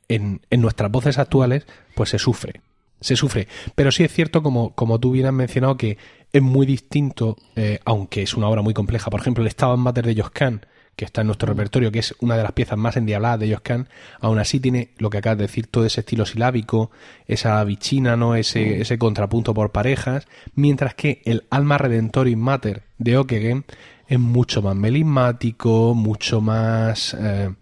[0.08, 2.60] en, en nuestras voces actuales, pues se sufre.
[3.00, 3.46] Se sufre.
[3.74, 5.98] Pero sí es cierto, como, como tú bien has mencionado, que
[6.32, 9.10] es muy distinto, eh, aunque es una obra muy compleja.
[9.10, 10.60] Por ejemplo, el Stabat Mater de Josquin,
[10.96, 11.50] que está en nuestro mm.
[11.50, 13.86] repertorio, que es una de las piezas más endiabladas de Josquin,
[14.20, 16.90] aún así tiene lo que acabas de decir, todo ese estilo silábico,
[17.26, 18.34] esa bichina, ¿no?
[18.34, 18.82] ese, mm.
[18.82, 23.64] ese contrapunto por parejas, mientras que el Alma Redentoris Mater de Okegen
[24.08, 27.54] es mucho más melismático, mucho más eh,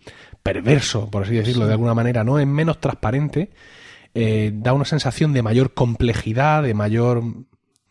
[0.42, 2.38] perverso, por así decirlo de alguna manera, ¿no?
[2.38, 3.50] Es menos transparente,
[4.14, 7.24] eh, da una sensación de mayor complejidad, de mayor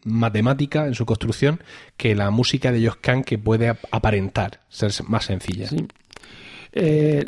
[0.06, 1.62] matemática en su construcción
[1.98, 5.68] que la música de Josquin que puede aparentar ser más sencilla.
[6.78, 7.24] Eh,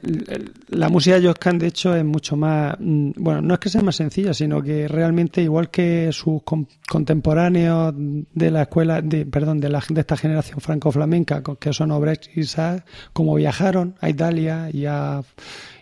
[0.68, 2.76] la música de Josquin, de hecho, es mucho más.
[2.80, 7.94] Mm, bueno, no es que sea más sencilla, sino que realmente, igual que sus contemporáneos
[7.96, 12.42] de la escuela, de, perdón, de, la, de esta generación franco-flamenca, que son Obrecht y
[12.42, 15.22] Isaac, como viajaron a Italia y a,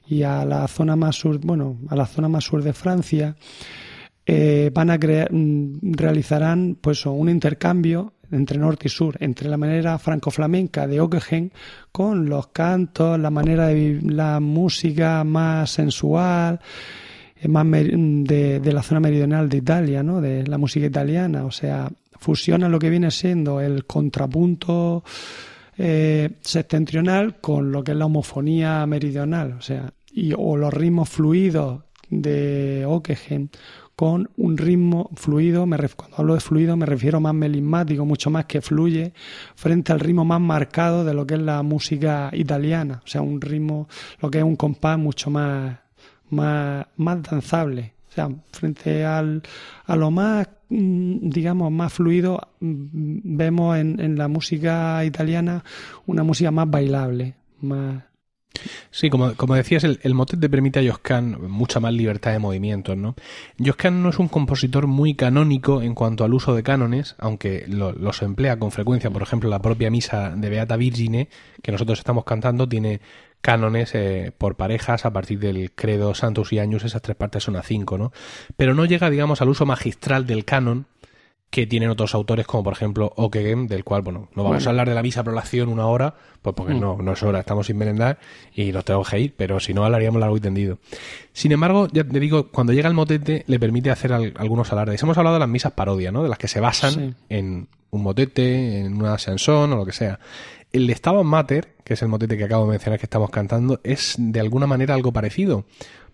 [0.08, 3.36] y a la zona más sur, bueno, a la zona más sur de Francia,
[4.28, 9.58] eh, van a crear, mm, realizarán pues un intercambio entre norte y sur, entre la
[9.58, 11.50] manera franco-flamenca de Ockeghem
[11.92, 16.60] con los cantos, la manera de la música más sensual,
[17.36, 20.22] eh, más de, la zona meridional de Italia, ¿no?
[20.22, 25.04] de la música italiana, o sea, fusiona lo que viene siendo el contrapunto
[25.78, 31.10] eh, septentrional con lo que es la homofonía meridional, o sea, y, o los ritmos
[31.10, 33.50] fluidos de Ockeghem
[33.96, 38.46] con un ritmo fluido, me cuando hablo de fluido me refiero más melismático, mucho más
[38.46, 39.14] que fluye,
[39.56, 43.40] frente al ritmo más marcado de lo que es la música italiana, o sea, un
[43.40, 43.88] ritmo,
[44.20, 45.80] lo que es un compás mucho más,
[46.30, 47.94] más, más danzable.
[48.10, 49.44] O sea, frente al,
[49.86, 55.64] a lo más, mm, digamos, más fluido, mm, vemos en, en la música italiana
[56.06, 58.04] una música más bailable, más,
[58.92, 62.98] Sí, como, como decías, el, el, motete permite a Josquin mucha más libertad de movimientos,
[62.98, 63.16] ¿no?
[63.64, 67.92] Josquin no es un compositor muy canónico en cuanto al uso de cánones, aunque lo,
[67.92, 69.10] los emplea con frecuencia.
[69.10, 71.30] Por ejemplo, la propia misa de Beata Virgine,
[71.62, 73.02] que nosotros estamos cantando, tiene
[73.46, 77.56] cánones eh, por parejas a partir del credo Santos y Años, esas tres partes son
[77.56, 78.12] a cinco, ¿no?
[78.58, 80.88] Pero no llega, digamos, al uso magistral del canon,
[81.56, 84.68] que tienen otros autores como por ejemplo Okegem, del cual, bueno, no vamos bueno.
[84.68, 86.82] a hablar de la misa prolación una hora, pues porque mm.
[86.82, 88.20] no, no es hora, estamos sin merendar
[88.54, 90.80] y nos tenemos que ir, pero si no hablaríamos largo y tendido.
[91.32, 95.02] Sin embargo, ya te digo, cuando llega el motete le permite hacer al, algunos alardes.
[95.02, 96.24] Hemos hablado de las misas parodia, ¿no?
[96.24, 97.14] De las que se basan sí.
[97.30, 100.20] en un motete, en una chanson o lo que sea.
[100.74, 103.80] El de Stabat Mater, que es el motete que acabo de mencionar que estamos cantando,
[103.86, 105.64] es de alguna manera algo parecido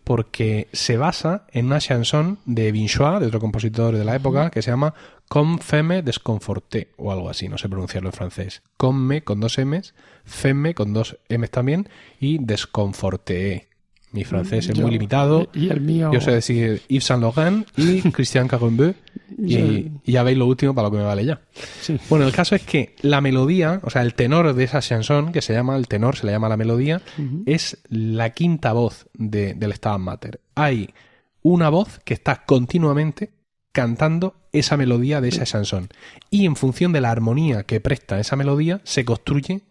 [0.03, 4.61] porque se basa en una chanson de Binchois, de otro compositor de la época, que
[4.61, 4.93] se llama
[5.31, 8.63] Comme femme desconforté, o algo así, no sé pronunciarlo en francés.
[8.75, 9.93] Comme con dos M's,
[10.25, 11.87] femme con dos M's también,
[12.19, 13.69] y desconforté.
[14.11, 15.47] Mi francés es Yo, muy limitado.
[15.53, 16.11] Y el mío.
[16.11, 18.93] Yo sé decir Yves Saint Laurent y Christian Caronbeu.
[19.37, 21.39] Y, y, ya veis lo último para lo que me vale ya.
[21.79, 21.97] Sí.
[22.09, 25.41] Bueno, el caso es que la melodía, o sea, el tenor de esa chanson, que
[25.41, 27.43] se llama el tenor, se le llama la melodía, uh -huh.
[27.45, 30.41] es la quinta voz de, del Stabat Mater.
[30.55, 30.93] Hay
[31.41, 33.31] una voz que está continuamente
[33.71, 35.89] cantando esa melodía de esa chanson.
[36.29, 39.61] Y en función de la armonía que presta esa melodía, se construye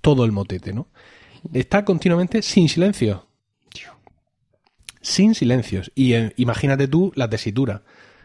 [0.00, 0.88] todo el motete, ¿no?
[1.52, 3.26] Está continuamente sin silencio.
[5.02, 5.90] Sin silencios.
[5.94, 7.82] Y eh, imagínate tú la tesitura.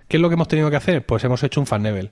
[0.07, 1.05] ¿Qué es lo que hemos tenido que hacer?
[1.05, 2.11] Pues hemos hecho un fan level.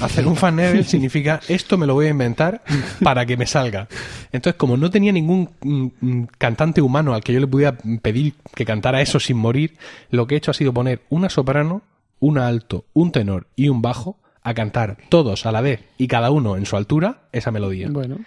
[0.00, 2.62] Hacer un fan level significa esto me lo voy a inventar
[3.02, 3.88] para que me salga.
[4.32, 8.64] Entonces, como no tenía ningún mm, cantante humano al que yo le pudiera pedir que
[8.64, 9.76] cantara eso sin morir,
[10.10, 11.82] lo que he hecho ha sido poner una soprano,
[12.18, 16.30] un alto, un tenor y un bajo a cantar todos a la vez y cada
[16.30, 17.88] uno en su altura esa melodía.
[17.90, 18.18] Bueno.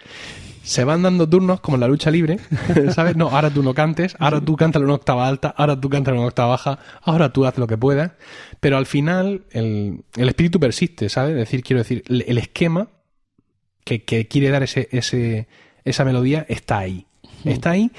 [0.62, 2.38] Se van dando turnos como en la lucha libre,
[2.94, 3.16] ¿sabes?
[3.16, 6.16] No, ahora tú no cantes, ahora tú cántalo en una octava alta, ahora tú cántalo
[6.16, 8.12] en una octava baja, ahora tú haz lo que puedas,
[8.60, 11.32] pero al final el, el espíritu persiste, ¿sabes?
[11.32, 12.88] Es decir, quiero decir, el, el esquema
[13.84, 15.48] que, que, quiere dar ese, ese,
[15.84, 17.06] esa melodía está ahí.
[17.44, 17.90] Está ahí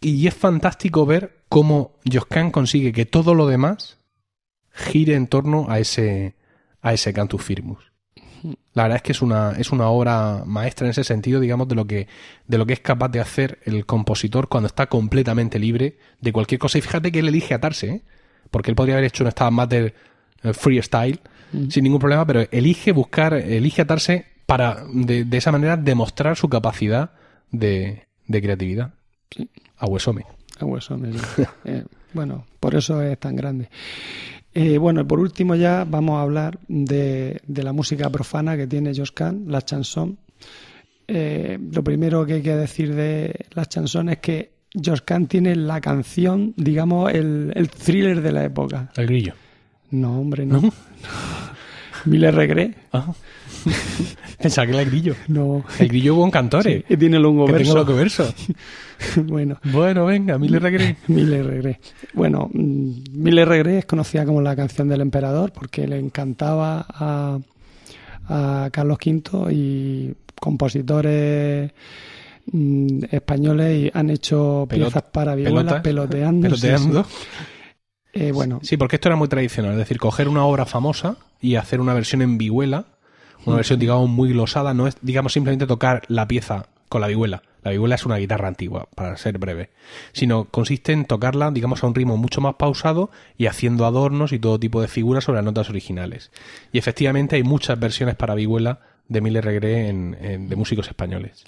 [0.00, 3.98] y es fantástico ver cómo Josquin consigue que todo lo demás
[4.76, 6.36] gire en torno a ese,
[6.82, 7.92] a ese cantus firmus.
[8.74, 11.74] La verdad es que es una, es una obra maestra en ese sentido, digamos, de
[11.74, 12.06] lo que,
[12.46, 16.60] de lo que es capaz de hacer el compositor cuando está completamente libre de cualquier
[16.60, 16.78] cosa.
[16.78, 18.02] Y fíjate que él elige atarse, ¿eh?
[18.50, 19.94] porque él podría haber hecho un Stabat Mater
[20.44, 21.20] uh, freestyle
[21.70, 26.48] sin ningún problema, pero elige buscar, elige atarse para de, de esa manera demostrar su
[26.48, 27.12] capacidad
[27.50, 28.94] de, de creatividad.
[29.30, 29.48] Sí.
[29.78, 30.26] A Huesome.
[31.64, 33.68] Eh, bueno, por eso es tan grande.
[34.54, 38.66] Eh, bueno, y por último ya vamos a hablar de, de la música profana que
[38.66, 40.16] tiene Josquin, la chanson.
[41.08, 45.80] Eh, lo primero que hay que decir de la chanson es que Josquin tiene la
[45.80, 48.90] canción, digamos, el, el, thriller de la época.
[48.96, 49.34] El grillo.
[49.90, 50.60] No, hombre, no.
[50.60, 50.72] ¿No?
[52.06, 52.76] Mille Regret.
[52.92, 53.12] Ah.
[54.38, 55.14] Pensaba que era el grillo.
[55.28, 55.64] No.
[55.78, 56.84] El grillo hubo un cantore.
[56.88, 57.72] Sí, tiene longo que verso.
[57.72, 58.34] Tengo longo verso.
[59.24, 59.58] bueno.
[59.64, 60.98] Bueno, venga, Mille Regret.
[61.08, 61.80] Mille Regret.
[62.12, 67.38] Bueno, mm, Mille Regret es conocida como la canción del emperador porque le encantaba a,
[68.28, 71.72] a Carlos V y compositores
[72.52, 76.48] mmm, españoles y han hecho Pelot piezas para vihuela peloteando.
[76.48, 77.04] Peloteando.
[77.04, 77.55] Sí, sí.
[78.16, 78.60] Eh, bueno.
[78.62, 81.92] Sí, porque esto era muy tradicional, es decir, coger una obra famosa y hacer una
[81.92, 82.86] versión en vihuela,
[83.44, 87.42] una versión, digamos, muy glosada, no es, digamos, simplemente tocar la pieza con la vihuela.
[87.62, 89.70] La vihuela es una guitarra antigua, para ser breve,
[90.12, 94.38] sino consiste en tocarla, digamos, a un ritmo mucho más pausado y haciendo adornos y
[94.38, 96.30] todo tipo de figuras sobre las notas originales.
[96.72, 101.44] Y efectivamente hay muchas versiones para vihuela de Mille Regret en, en, de músicos españoles.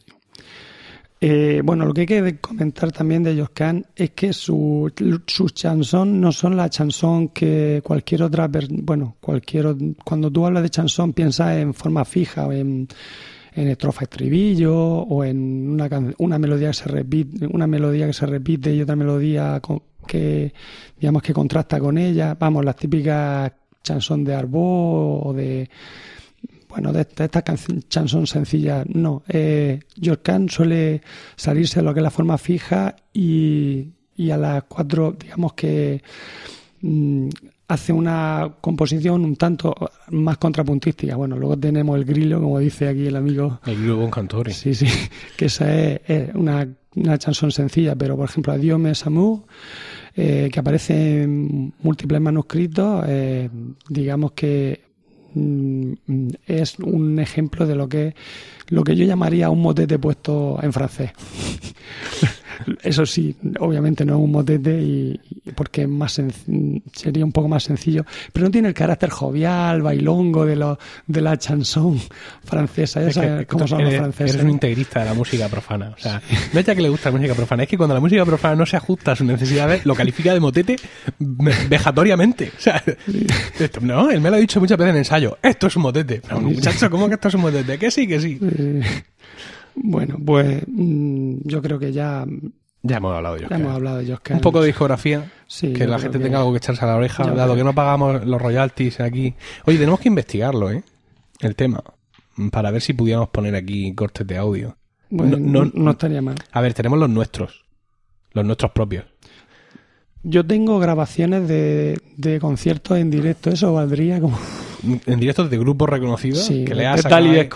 [1.21, 4.93] Eh, bueno, lo que hay que comentar también de Josquin es que su,
[5.27, 10.71] sus chansons no son la chanson que cualquier otra, bueno, cualquier cuando tú hablas de
[10.71, 12.87] chanson piensas en forma fija en,
[13.53, 18.27] en estrofa estribillo o en una, una melodía que se repite, una melodía que se
[18.27, 19.61] repite y otra melodía
[20.07, 20.55] que
[21.01, 23.53] digamos que contrasta con ella, vamos, las típicas
[23.83, 25.69] chansons de Arbó o de
[26.79, 27.43] bueno, de, estas
[27.89, 29.25] chansons sencillas, no.
[29.29, 29.81] Eh,
[30.49, 31.03] suele
[31.35, 36.01] salirse de lo que es la forma fija y, y a las cuatro, digamos que
[36.83, 37.29] mm,
[37.67, 39.75] hace una composición un tanto
[40.11, 41.17] más contrapuntística.
[41.17, 43.59] Bueno, luego tenemos el grillo, como dice aquí el amigo.
[43.67, 44.57] El grillo con cantores.
[44.57, 44.87] Sí, sí,
[45.37, 46.65] que esa es, una,
[46.95, 49.47] una chanson sencilla, pero por ejemplo, Adiós mes amour,
[50.15, 53.51] eh, que aparece en múltiples manuscritos, eh,
[53.89, 54.88] digamos que
[56.47, 58.15] es un ejemplo de lo que
[58.69, 61.13] lo que yo llamaría un motete puesto en francés.
[62.83, 65.21] Eso sí, obviamente no es un motete y,
[65.55, 66.21] porque es más
[66.93, 71.21] sería un poco más sencillo, pero no tiene el carácter jovial, bailongo de lo, de
[71.21, 72.01] la chanson
[72.45, 73.03] francesa.
[73.03, 74.35] Ya sabes cómo son los franceses.
[74.35, 75.95] Eres un integrista de la música profana.
[75.97, 78.01] O sea, no es ya que le gusta la música profana, es que cuando la
[78.01, 80.77] música profana no se ajusta a sus necesidades, lo califica de motete
[81.69, 82.53] vejatoriamente.
[82.57, 82.83] O sea,
[83.81, 85.39] no, él me lo ha dicho muchas veces en ensayo.
[85.43, 86.21] Esto es un motete.
[86.21, 87.79] Pero, muchacho, ¿cómo que esto es un motete?
[87.79, 88.39] Que sí, que sí.
[89.83, 92.27] Bueno, pues mm, yo creo que ya
[92.83, 96.19] ya hemos hablado de Ya hemos hablado de Un poco de discografía, que la gente
[96.19, 99.35] tenga algo que echarse a la oreja, dado que no pagamos los royalties aquí.
[99.65, 100.85] Oye, tenemos que investigarlo, ¿eh?
[101.41, 101.83] El tema,
[102.51, 104.77] para ver si pudiéramos poner aquí cortes de audio.
[105.11, 106.37] Bueno, no, no estaría mal.
[106.53, 107.65] A ver, tenemos los nuestros,
[108.33, 109.07] los nuestros propios.
[110.23, 114.39] Yo tengo grabaciones de, de conciertos en directo, eso valdría como
[115.07, 117.49] en directo de grupos reconocidos que le has el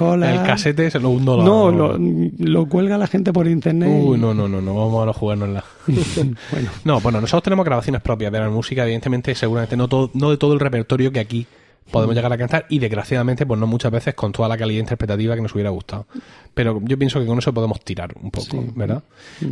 [0.42, 1.98] casete se lo hundo no lo,
[2.38, 5.64] lo, cuelga la gente por internet uy no no no no vamos a no jugárnosla.
[6.52, 6.70] Bueno.
[6.84, 10.36] no bueno nosotros tenemos grabaciones propias de la música evidentemente seguramente no todo no de
[10.36, 11.46] todo el repertorio que aquí
[11.90, 15.34] podemos llegar a cantar y desgraciadamente pues no muchas veces con toda la calidad interpretativa
[15.34, 16.06] que nos hubiera gustado.
[16.54, 19.02] Pero yo pienso que con eso podemos tirar un poco, ¿verdad?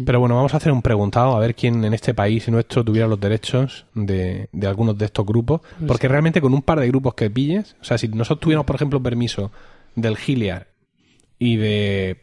[0.05, 3.07] Pero bueno, vamos a hacer un preguntado a ver quién en este país nuestro tuviera
[3.07, 6.89] los derechos de, de algunos de estos grupos, pues porque realmente con un par de
[6.89, 9.51] grupos que pilles, o sea, si nosotros tuviéramos por ejemplo permiso
[9.95, 10.69] del Giliar
[11.39, 12.19] y de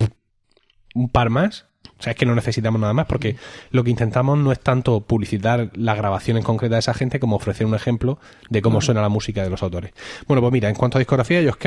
[0.93, 1.67] un par más,
[2.00, 3.36] o sea, es que no necesitamos nada más porque
[3.72, 7.36] lo que intentamos no es tanto publicitar la grabación en concreta de esa gente como
[7.36, 9.94] ofrecer un ejemplo de cómo suena la música de los autores.
[10.28, 11.58] Bueno, pues mira, en cuanto a discografía, ellos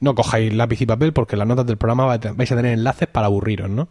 [0.00, 3.26] no cojáis lápiz y papel porque las notas del programa vais a tener enlaces para
[3.26, 3.88] aburriros, ¿no?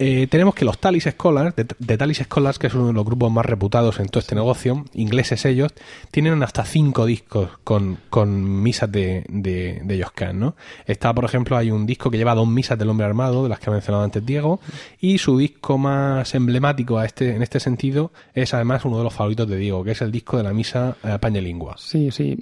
[0.00, 3.32] Eh, tenemos que los Talis Scholars, de, Talis Scholars, que es uno de los grupos
[3.32, 5.72] más reputados en todo este negocio, ingleses ellos,
[6.12, 10.54] tienen hasta cinco discos con, con misas de, de, de ¿no?
[10.86, 13.58] Está, por ejemplo, hay un disco que lleva dos misas del hombre armado, de las
[13.58, 14.60] que ha mencionado antes Diego,
[15.00, 19.12] y su disco más emblemático a este, en este sentido es además uno de los
[19.12, 21.74] favoritos de Diego, que es el disco de la misa eh, Pañelingua.
[21.76, 22.38] Sí, sí.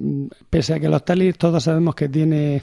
[0.51, 2.63] Pese a que los Talis todos sabemos que tiene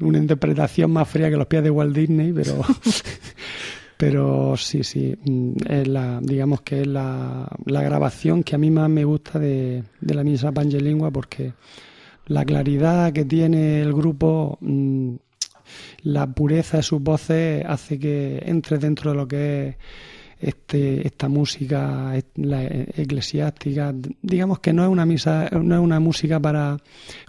[0.00, 2.60] una interpretación más fría que los pies de Walt Disney, pero
[4.02, 8.68] pero sí, sí, mm, es la, digamos que es la, la grabación que a mí
[8.68, 11.52] más me gusta de, de la misa Pangelingua porque
[12.26, 15.14] la claridad que tiene el grupo, mm,
[16.02, 19.76] la pureza de sus voces hace que entre dentro de lo que es
[20.40, 23.94] este, esta música la eclesiástica.
[24.20, 26.76] Digamos que no es una misa no es una música para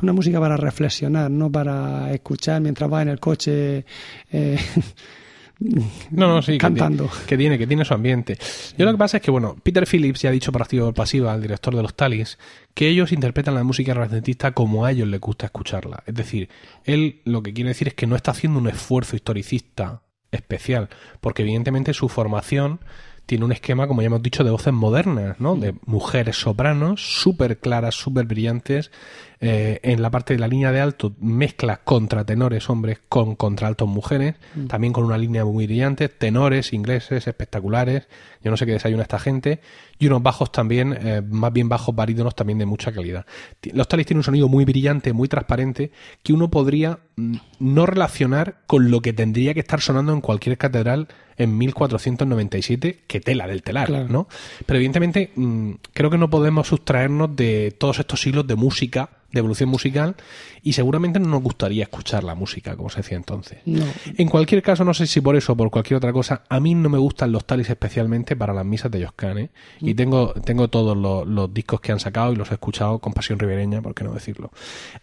[0.02, 3.86] una música para reflexionar no para escuchar mientras va en el coche
[4.32, 4.58] eh,
[5.60, 7.10] no, no, sí, cantando.
[7.28, 8.38] Que, tiene, que tiene su ambiente.
[8.78, 10.94] Yo lo que pasa es que, bueno, Peter Phillips ya ha dicho por activa o
[10.94, 12.38] pasiva, al director de los Talis,
[12.74, 16.04] que ellos interpretan la música renacentista como a ellos les gusta escucharla.
[16.06, 16.50] Es decir,
[16.84, 20.90] él lo que quiere decir es que no está haciendo un esfuerzo historicista especial,
[21.22, 22.80] porque evidentemente su formación
[23.26, 25.56] tiene un esquema, como ya hemos dicho, de voces modernas, ¿no?
[25.56, 28.92] De mujeres sopranos, súper claras, súper brillantes.
[29.40, 34.36] Eh, en la parte de la línea de alto mezcla contratenores hombres con contraltos mujeres,
[34.56, 34.68] mm.
[34.68, 38.08] también con una línea muy brillante, tenores ingleses espectaculares,
[38.44, 39.60] yo no sé qué desayuna esta gente,
[40.00, 43.26] y unos bajos también, eh, más bien bajos barítonos también de mucha calidad.
[43.74, 45.92] Los talis tienen un sonido muy brillante, muy transparente,
[46.24, 50.58] que uno podría mm, no relacionar con lo que tendría que estar sonando en cualquier
[50.58, 51.08] catedral
[51.38, 54.28] en 1497, que tela del telar, ¿no?
[54.66, 59.40] Pero evidentemente mm, creo que no podemos sustraernos de todos estos siglos de música de
[59.40, 60.16] evolución musical
[60.62, 63.60] y seguramente no nos gustaría escuchar la música como se hacía entonces.
[63.66, 63.84] No.
[64.18, 66.76] En cualquier caso, no sé si por eso o por cualquier otra cosa, a mí
[66.76, 69.50] no me gustan los talis especialmente para las misas de Joscan, ¿eh?
[69.82, 73.12] Y tengo, tengo todos los, los discos que han sacado y los he escuchado con
[73.14, 74.52] pasión ribereña, por qué no decirlo.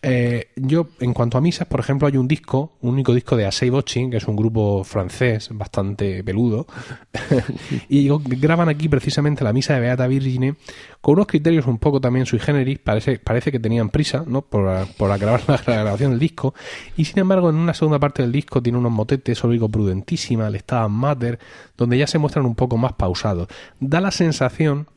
[0.00, 3.46] Eh, yo, en cuanto a misas, por ejemplo, hay un disco, un único disco de
[3.46, 6.66] Asei Bochin, que es un grupo francés bastante peludo,
[7.88, 10.54] y graban aquí precisamente la misa de Beata Virgine
[11.00, 14.42] con unos criterios un poco también sui generis, parece, parece que tenían prisa, ¿no?
[14.42, 16.54] Por, por la, grabación del disco,
[16.96, 20.56] y sin embargo en una segunda parte del disco tiene unos motetes, obligo prudentísima, el
[20.56, 21.38] Estado Mater,
[21.76, 23.48] donde ya se muestran un poco más pausados.
[23.80, 24.88] Da la sensación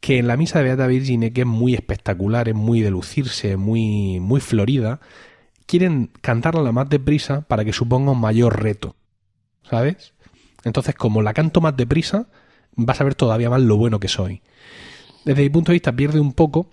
[0.00, 3.56] que en la misa de Beata Virgine, que es muy espectacular, es muy de lucirse,
[3.56, 5.00] muy, muy florida,
[5.66, 8.96] quieren cantarla la más deprisa para que suponga un mayor reto.
[9.62, 10.12] ¿Sabes?
[10.64, 12.26] Entonces, como la canto más deprisa,
[12.76, 14.42] vas a ver todavía más lo bueno que soy.
[15.24, 16.68] Desde mi punto de vista pierde un poco,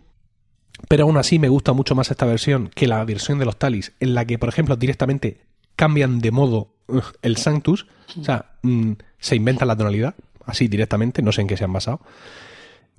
[0.87, 3.93] pero aún así me gusta mucho más esta versión que la versión de los Talis,
[3.99, 5.41] en la que, por ejemplo, directamente
[5.75, 6.73] cambian de modo
[7.21, 7.87] el Sanctus,
[8.19, 11.73] o sea, mm, se inventa la tonalidad, así directamente, no sé en qué se han
[11.73, 12.01] basado.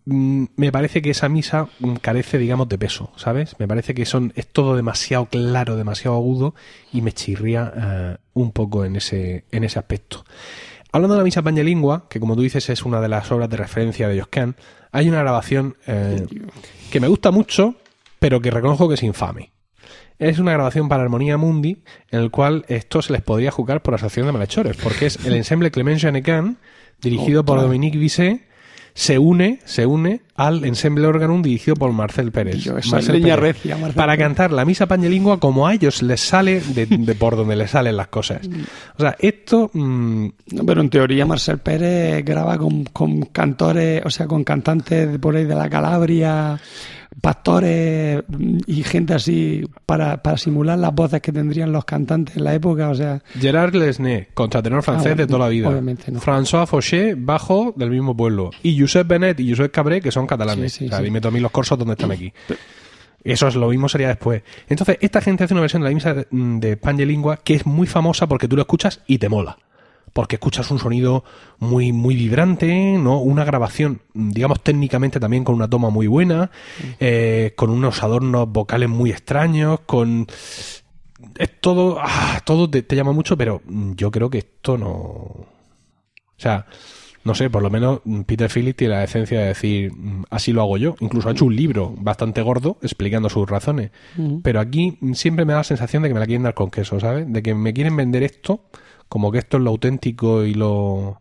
[0.04, 3.54] Mm, me parece que esa misa mm, carece, digamos, de peso, ¿sabes?
[3.58, 6.54] Me parece que son es todo demasiado claro, demasiado agudo
[6.92, 10.24] y me chirría eh, un poco en ese, en ese aspecto.
[10.92, 13.56] Hablando de la misa pañalingua, que como tú dices es una de las obras de
[13.56, 14.54] referencia de Josquin,
[14.92, 16.26] hay una grabación eh,
[16.90, 17.76] que me gusta mucho,
[18.18, 19.52] pero que reconozco que es infame.
[20.18, 23.94] Es una grabación para Armonía Mundi, en el cual esto se les podría jugar por
[23.94, 26.58] asociación de malhechores, porque es el ensemble Clement Janecan,
[27.00, 27.60] dirigido por.
[27.60, 28.42] Dominique Bisset,
[28.94, 32.56] se une, se une al ensemble organum dirigido por Marcel Pérez.
[32.56, 34.24] Yo, Marcel Pérez, recia, Marcel para Pérez.
[34.26, 37.96] cantar la misa pañelingua como a ellos les sale de, de por donde les salen
[37.96, 38.40] las cosas.
[38.98, 44.10] O sea, esto mm, No, pero en teoría Marcel Pérez graba con, con cantores, o
[44.10, 46.58] sea, con cantantes de por ahí de la Calabria,
[47.20, 48.22] pastores
[48.66, 52.88] y gente así para, para simular las voces que tendrían los cantantes en la época,
[52.88, 55.68] o sea, Gerard Lesné, contratenor francés Ah, de toda la vida.
[55.68, 56.20] obviamente no.
[56.20, 58.50] François Fauché, bajo del mismo pueblo.
[58.62, 60.72] Y Josep Benet y Josep Cabré, que son catalanes.
[60.72, 61.04] Sí, sí, o sea, sí.
[61.04, 62.32] dime tú a mí los corsos dónde están aquí.
[63.24, 64.42] Eso es lo mismo sería después.
[64.68, 67.86] Entonces, esta gente hace una versión de la misa de, de Pangelingua que es muy
[67.86, 69.58] famosa porque tú lo escuchas y te mola.
[70.12, 71.24] Porque escuchas un sonido
[71.58, 73.18] muy, muy vibrante, ¿no?
[73.20, 76.50] Una grabación, digamos, técnicamente también con una toma muy buena,
[77.00, 80.26] eh, con unos adornos vocales muy extraños, con
[81.38, 84.88] es todo, ah, todo te, te llama mucho, pero mm, yo creo que esto no.
[84.88, 85.46] O
[86.36, 86.66] sea,
[87.24, 90.52] no sé, por lo menos mm, Peter Phillips tiene la decencia de decir, mm, así
[90.52, 90.96] lo hago yo.
[91.00, 93.90] Incluso ha hecho un libro bastante gordo explicando sus razones.
[94.42, 96.70] Pero aquí mm, siempre me da la sensación de que me la quieren dar con
[96.70, 97.32] queso, ¿sabes?
[97.32, 98.64] De que me quieren vender esto
[99.12, 101.20] como que esto es lo auténtico y lo.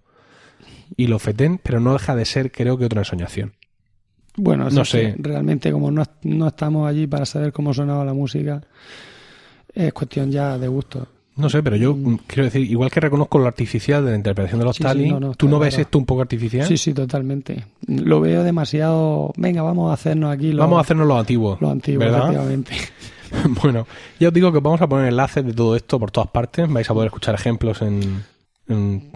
[0.95, 3.51] y lo fetén, pero no deja de ser, creo que, otra ensoñación.
[4.37, 5.13] bueno, No sé.
[5.17, 8.61] realmente como no, no estamos allí para saber cómo sonaba la música,
[9.73, 11.05] es cuestión ya de gusto.
[11.35, 14.59] No sé, pero yo mm, quiero decir, igual que reconozco lo artificial de la interpretación
[14.59, 15.81] de los Sí, no, ¿tú no ves claro.
[15.81, 16.65] esto un poco artificial?
[16.65, 17.65] Sí, sí, totalmente.
[17.87, 21.57] Lo veo demasiado, venga, vamos a hacernos aquí lo, Vamos a hacernos lo antiguo.
[21.59, 22.19] lo antiguo, ¿verdad?
[22.31, 22.71] efectivamente.
[23.61, 23.87] bueno,
[24.19, 26.67] ya os digo que vamos a poner enlaces de todo esto por todas partes.
[26.69, 28.23] Vais a poder escuchar ejemplos en,
[28.67, 29.11] en,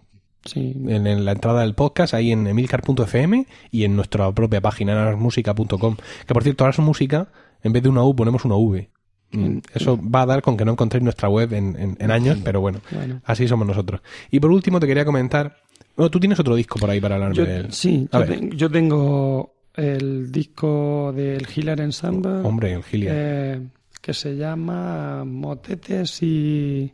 [0.46, 0.74] Sí.
[0.88, 5.96] en- en la entrada del podcast, ahí en emilcar.fm y en nuestra propia página, anarmusicacom
[6.28, 7.30] Que por cierto, música,
[7.64, 8.90] en vez de una U ponemos una V.
[9.32, 12.38] Mm, Eso va a dar con que no encontréis nuestra web en, en- en años,
[12.44, 13.22] pero bueno, Bueno.
[13.26, 14.02] así somos nosotros.
[14.30, 15.58] Y por último te quería comentar,
[15.98, 17.72] bueno, tú tienes otro disco por ahí para hablarme Yo, de él.
[17.74, 22.30] sí, yo, yo tengo el disco del Hiller Ensemble.
[22.44, 23.12] Hombre, el Gilia.
[23.14, 23.62] eh,
[24.06, 26.92] que se llama Motetes y...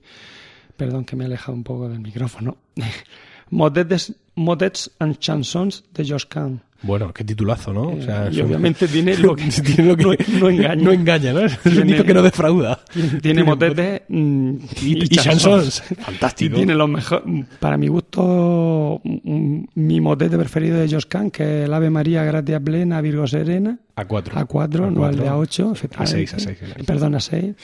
[0.77, 2.55] Perdón que me he alejado un poco del micrófono.
[3.49, 6.61] Motetes, Motets and Chansons de Josh Kahn.
[6.83, 7.89] Bueno, qué titulazo, ¿no?
[7.89, 10.75] O sea, Eh, y obviamente tiene lo que, tiene lo que no, no engaña.
[10.75, 11.41] no engaña, ¿no?
[11.41, 12.79] Es Tiene- disco que no defrauda.
[13.21, 15.83] tiene motetes mm, Y, y chansons.
[15.91, 16.55] Y Fantástico.
[16.55, 21.65] tiene los mejores, para mi gusto, mm, mi motete preferido de Josh Kahn, que es
[21.65, 24.37] el Ave María Gratia Plena, Virgo Serena, A cuatro.
[24.37, 26.57] a 4, no al de a 8, A seis, a seis.
[26.85, 27.55] Perdón, a 6.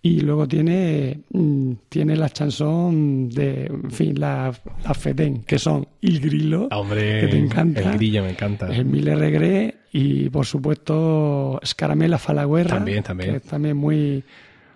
[0.00, 4.52] Y luego tiene, mm, tiene la chanson de, en fin, la,
[4.84, 8.68] la fetén, que son Il Grillo, Ah, Hombre, que te encanta, el grillo me encanta.
[8.68, 13.30] el Mille Regret y, por supuesto, Scaramella fa la guerra, También, también.
[13.30, 14.22] que es también muy,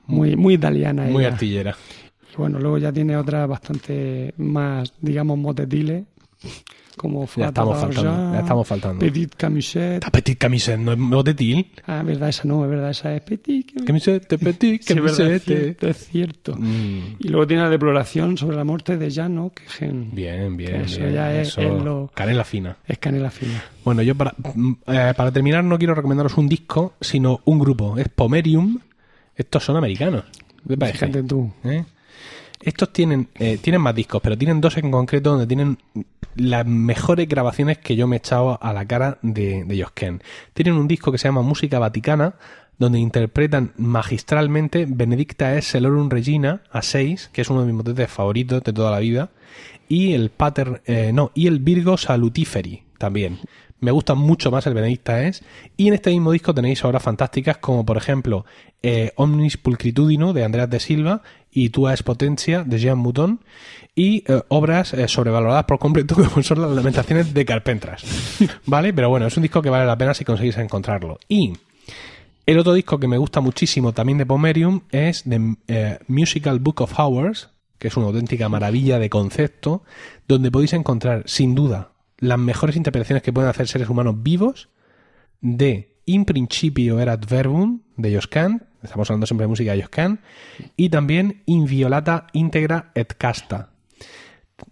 [0.07, 1.05] muy, muy italiana.
[1.05, 1.35] Muy ella.
[1.35, 1.77] artillera.
[2.33, 6.03] Y bueno, luego ya tiene otras bastante más, digamos, motetiles,
[6.95, 8.99] Como Ya estamos faltando, ya estamos faltando.
[9.01, 10.11] Petit Camisette.
[10.11, 11.73] Petit camisette, no es motetil.
[11.87, 15.43] Ah, verdad, esa no, es verdad, esa es Petit Camisette, petit, Sí, es verdad, es
[15.43, 15.95] camisette.
[15.95, 16.55] cierto.
[16.55, 20.73] Mm, Y luego tiene la deploración sobre la muerte de Jano, que gen- Bien, bien,
[20.73, 21.15] Que eso bien.
[21.15, 22.77] ya es- Eso, es lo- Canela fina.
[22.87, 23.65] es canela fina.
[23.85, 27.97] Bueno, yo para, mm, eh, para terminar no quiero recomendaros un disco, sino un grupo.
[27.97, 28.79] Es Pomerium.
[29.35, 30.25] Estos son americanos.
[30.69, 31.51] Fíjate tú.
[31.65, 31.85] ¿Eh?
[32.63, 35.79] Estos tienen, eh, tienen más discos, pero tienen dos en concreto donde tienen
[36.37, 40.21] las mejores grabaciones que yo me he echado a la cara de, de.
[40.55, 42.35] Tienen un disco que se llama Música Vaticana,
[42.79, 48.11] donde interpretan magistralmente Benedicta es Celorum Regina a 6, que es uno de mis motetes
[48.11, 49.31] favoritos de toda la vida,
[49.89, 53.41] y el Pater, eh, no, y el Virgo Salutiferi también.
[53.83, 55.43] Me gusta mucho más el Benedicta es.
[55.77, 58.47] Y en este mismo disco tenéis obras fantásticas como por ejemplo
[58.81, 61.23] eh, Omnis Pulcritudino de Andreas de Silva
[61.53, 63.41] y Tua es Potencia de Jean Mouton
[63.95, 68.03] y eh, obras eh, sobrevaloradas por completo como son las lamentaciones de Carpentras.
[68.67, 68.93] ¿Vale?
[68.93, 71.19] Pero bueno, es un disco que vale la pena si conseguís encontrarlo.
[71.29, 71.53] Y
[72.47, 76.81] el otro disco que me gusta muchísimo también de Pomerium es The eh, Musical Book
[76.81, 79.83] of Hours, que es una auténtica maravilla de concepto,
[80.27, 84.71] donde podéis encontrar, sin duda, las mejores interpretaciones que pueden hacer seres humanos vivos
[85.41, 90.21] de In Principio Erat Verbum de Josquin, estamos hablando siempre de música de Josquin,
[90.77, 93.71] y también Inviolata Integra et Casta.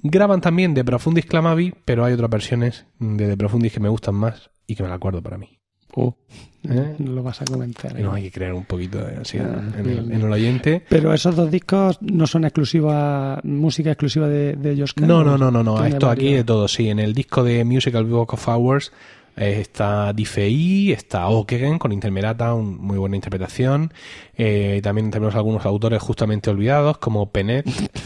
[0.02, 4.14] Graban también de Profundis Clamavi, pero hay otras versiones de De Profundis que me gustan
[4.14, 5.58] más y que me la acuerdo para mí.
[5.94, 6.14] Oh,
[6.62, 6.94] ¿Eh?
[6.98, 7.92] no lo vas a comentar.
[7.96, 8.04] Y ¿eh?
[8.04, 10.12] no hay que crear un poquito de ansiedad Ah, en, el, bien.
[10.12, 10.84] en el oyente.
[10.88, 15.50] Pero esos dos discos no son exclusiva, música exclusiva de, de No, ¿o no, no,
[15.50, 15.84] no, no.
[15.84, 16.88] Esto aquí de todo, sí.
[16.88, 18.92] En el disco de Musical Book of Hours
[19.36, 23.92] está Difei, está Okegen con Intermerata, un, muy buena interpretación.
[24.36, 27.66] Eh, también tenemos algunos autores justamente olvidados, como Penet.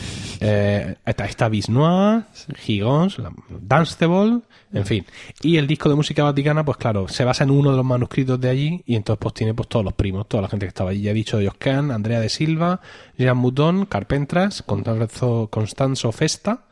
[0.47, 2.25] Eh, está, está Bisnois,
[2.66, 4.41] Higgins, la- Dunstable,
[4.75, 5.07] en fin.
[5.41, 8.39] Y el disco de música vaticana, pues claro, se basa en uno de los manuscritos
[8.41, 10.91] de allí y entonces pues tiene pues todos los primos, toda la gente que estaba
[10.91, 11.01] allí.
[11.03, 12.81] Ya he dicho Josquin, Andrea de Silva,
[13.16, 16.64] Jean Mouton, Carpentras, Constanzo, Constanzo Festa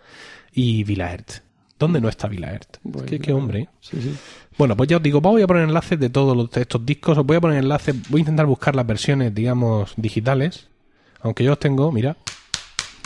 [0.53, 1.31] y Vilaert.
[1.79, 2.77] ¿Dónde no está Vilaert?
[2.83, 3.61] Bueno, ¿Qué, qué hombre.
[3.61, 3.69] ¿eh?
[3.81, 4.15] Sí, sí.
[4.59, 7.17] Bueno, pues ya os digo, voy a poner enlaces de todos los- de estos discos.
[7.19, 10.69] Os voy a poner enlaces, voy a intentar buscar las versiones, digamos, digitales.
[11.21, 12.17] Aunque yo os tengo, mira,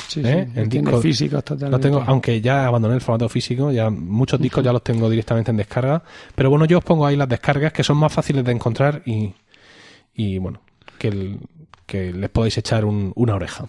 [0.09, 0.49] sí, ¿Eh?
[0.53, 0.59] sí.
[0.61, 1.70] El Tiene disco- físicos totalmente.
[1.70, 5.51] Los tengo, aunque ya abandoné el formato físico, ya muchos discos ya los tengo directamente
[5.51, 6.03] en descarga.
[6.34, 9.32] Pero bueno, yo os pongo ahí las descargas que son más fáciles de encontrar y,
[10.14, 10.61] y bueno,
[10.99, 11.38] que, el-
[11.86, 13.66] que les podéis echar un- una oreja.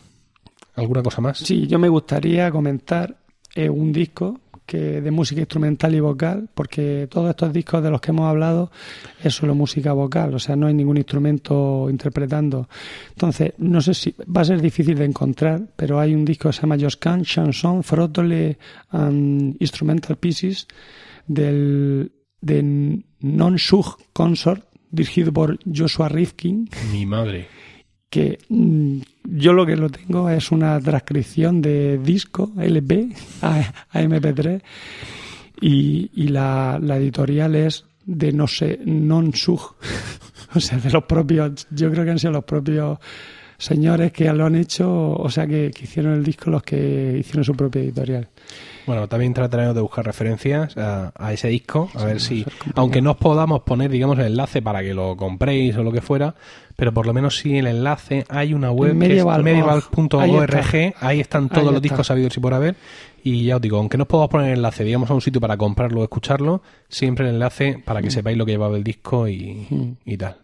[0.76, 1.40] ¿Alguna cosa más?
[1.40, 3.18] Sí, yo me gustaría comentar
[3.56, 8.02] eh, un disco que de música instrumental y vocal, porque todos estos discos de los
[8.02, 8.70] que hemos hablado
[9.24, 12.68] es solo música vocal, o sea, no hay ningún instrumento interpretando.
[13.10, 16.54] Entonces, no sé si va a ser difícil de encontrar, pero hay un disco que
[16.54, 18.58] se llama Josquin Chanson, Frotole
[18.90, 20.68] and Instrumental Pieces
[21.26, 22.12] del
[22.42, 27.48] de Non-Shug Consort, dirigido por Joshua Rifkin Mi madre.
[28.10, 33.10] Que mm, yo lo que lo tengo es una transcripción de disco LP
[33.42, 34.62] a, a MP3
[35.62, 39.76] y, y la, la editorial es de no sé, non sug,
[40.56, 42.98] o sea, de los propios, yo creo que han sido los propios
[43.58, 47.44] señores que lo han hecho, o sea, que, que hicieron el disco los que hicieron
[47.44, 48.28] su propia editorial.
[48.86, 52.46] Bueno, también trataremos de buscar referencias a, a ese disco, a ver si,
[52.76, 56.00] aunque no os podamos poner, digamos, el enlace para que lo compréis o lo que
[56.02, 56.36] fuera,
[56.78, 59.44] pero por lo menos sí el enlace, hay una web Medieval.org.
[59.44, 61.40] medieval.org, Ahí ahí, está.
[61.40, 61.82] están todos Ahí los está.
[61.82, 62.76] discos sabidos y por haber,
[63.24, 65.42] y ya os digo, aunque no os podamos poner el enlace, digamos, a un sitio
[65.42, 69.28] para comprarlo o escucharlo, siempre el enlace para que sepáis lo que llevaba el disco
[69.28, 69.92] y, Mm.
[70.06, 70.38] y tal.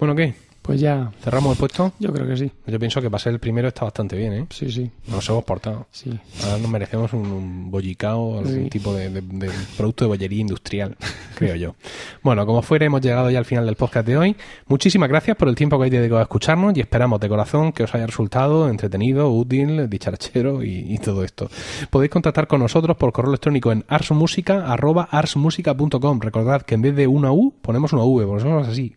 [0.00, 0.34] Bueno, ¿qué?
[0.66, 1.92] Pues ya, ¿Cerramos el puesto?
[2.00, 4.46] yo creo que sí, Yo pienso que para ser el primero está bastante bien, ¿eh?
[4.50, 5.86] sí, sí, Nos hemos portado.
[5.92, 6.10] sí.
[6.44, 8.70] Ahora nos merecemos un, un bollicao o algún Sí.
[8.70, 10.96] tipo de, de- de producto de bollería industrial,
[11.36, 11.74] creo yo.
[12.22, 14.36] Bueno, como fuera, hemos llegado ya al final del podcast de hoy.
[14.66, 17.84] Muchísimas gracias por el tiempo que habéis dedicado a escucharnos y esperamos de corazón que
[17.84, 21.48] os haya resultado entretenido, útil, dicharachero y, y todo esto.
[21.90, 26.20] Podéis contactar con nosotros por correo electrónico en arsmusica.arsmusica.com.
[26.20, 28.96] Recordad que en vez de una U ponemos una V, porque somos así.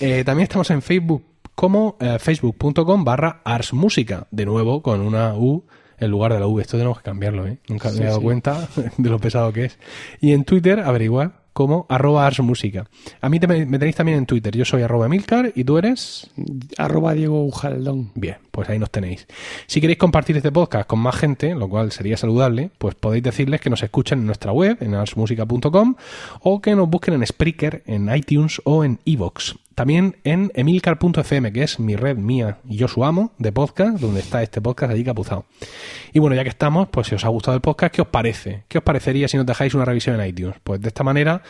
[0.00, 1.24] Eh, también estamos en Facebook
[1.54, 5.64] como eh, facebook.com barra arsmusica, de nuevo con una U
[5.98, 6.60] en lugar de la V.
[6.62, 7.58] Esto tenemos que cambiarlo, ¿eh?
[7.68, 8.24] Nunca Sí, me he dado sí.
[8.24, 8.68] cuenta
[8.98, 9.78] de lo pesado que es.
[10.20, 12.88] Y en Twitter, averiguar como arroba arsmusica.
[13.20, 14.56] A mí te- me tenéis también en Twitter.
[14.56, 16.28] Yo soy arroba Milcar y tú eres...
[16.78, 18.10] Arroba Diego Ujaldón.
[18.16, 19.28] Bien, pues ahí nos tenéis.
[19.68, 23.60] Si queréis compartir este podcast con más gente, lo cual sería saludable, pues podéis decirles
[23.60, 25.94] que nos escuchen en nuestra web, en arsmusica.com,
[26.40, 29.54] o que nos busquen en Spreaker, en iTunes o en iVoox.
[29.74, 34.20] También en emilcar.fm, que es mi red mía y yo su amo de podcast, donde
[34.20, 35.46] está este podcast allí capuzado.
[36.12, 38.64] Y bueno, ya que estamos, pues si os ha gustado el podcast, ¿qué os parece?
[38.68, 40.56] ¿Qué os parecería si nos dejáis una revisión en iTunes?
[40.62, 41.42] Pues de esta manera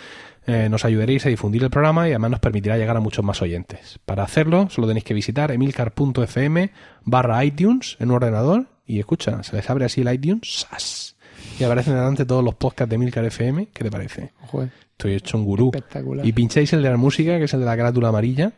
[0.46, 3.40] eh, nos ayudaréis a difundir el programa y además nos permitirá llegar a muchos más
[3.42, 3.98] oyentes.
[4.04, 6.70] Para hacerlo, solo tenéis que visitar emilcar.fm
[7.04, 11.13] barra iTunes en un ordenador y escucha, se les abre así el iTunes ¡zas!
[11.58, 13.68] Y aparecen adelante todos los podcasts de Emilcar FM.
[13.72, 14.32] ¿Qué te parece?
[14.46, 15.70] Joder, Estoy hecho un gurú.
[15.74, 16.24] espectacular.
[16.26, 18.52] Y pincháis el de la música, que es el de la carátula amarilla,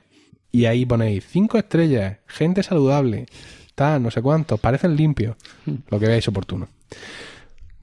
[0.53, 3.27] y ahí ponéis cinco estrellas, gente saludable,
[3.75, 5.37] tal, no sé cuánto, parecen limpios,
[5.89, 6.69] lo que veáis oportuno.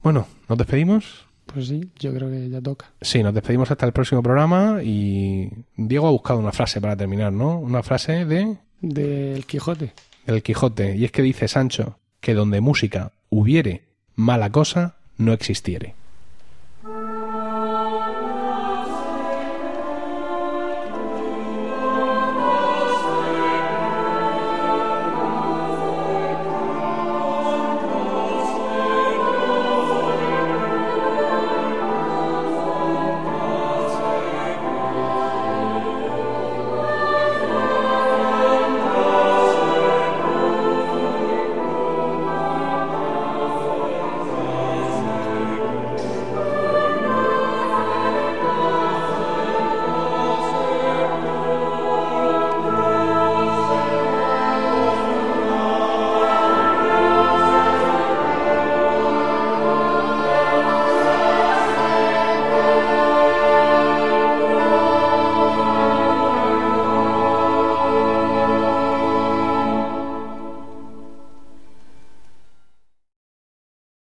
[0.02, 1.24] Bueno, nos despedimos.
[1.46, 2.86] Pues sí, yo creo que ya toca.
[3.00, 7.32] Sí, nos despedimos hasta el próximo programa y Diego ha buscado una frase para terminar,
[7.32, 7.58] ¿no?
[7.58, 9.92] Una frase de Del Quijote.
[10.26, 13.84] El Quijote, y es que dice Sancho que donde música hubiere,
[14.14, 15.94] mala cosa no existiere.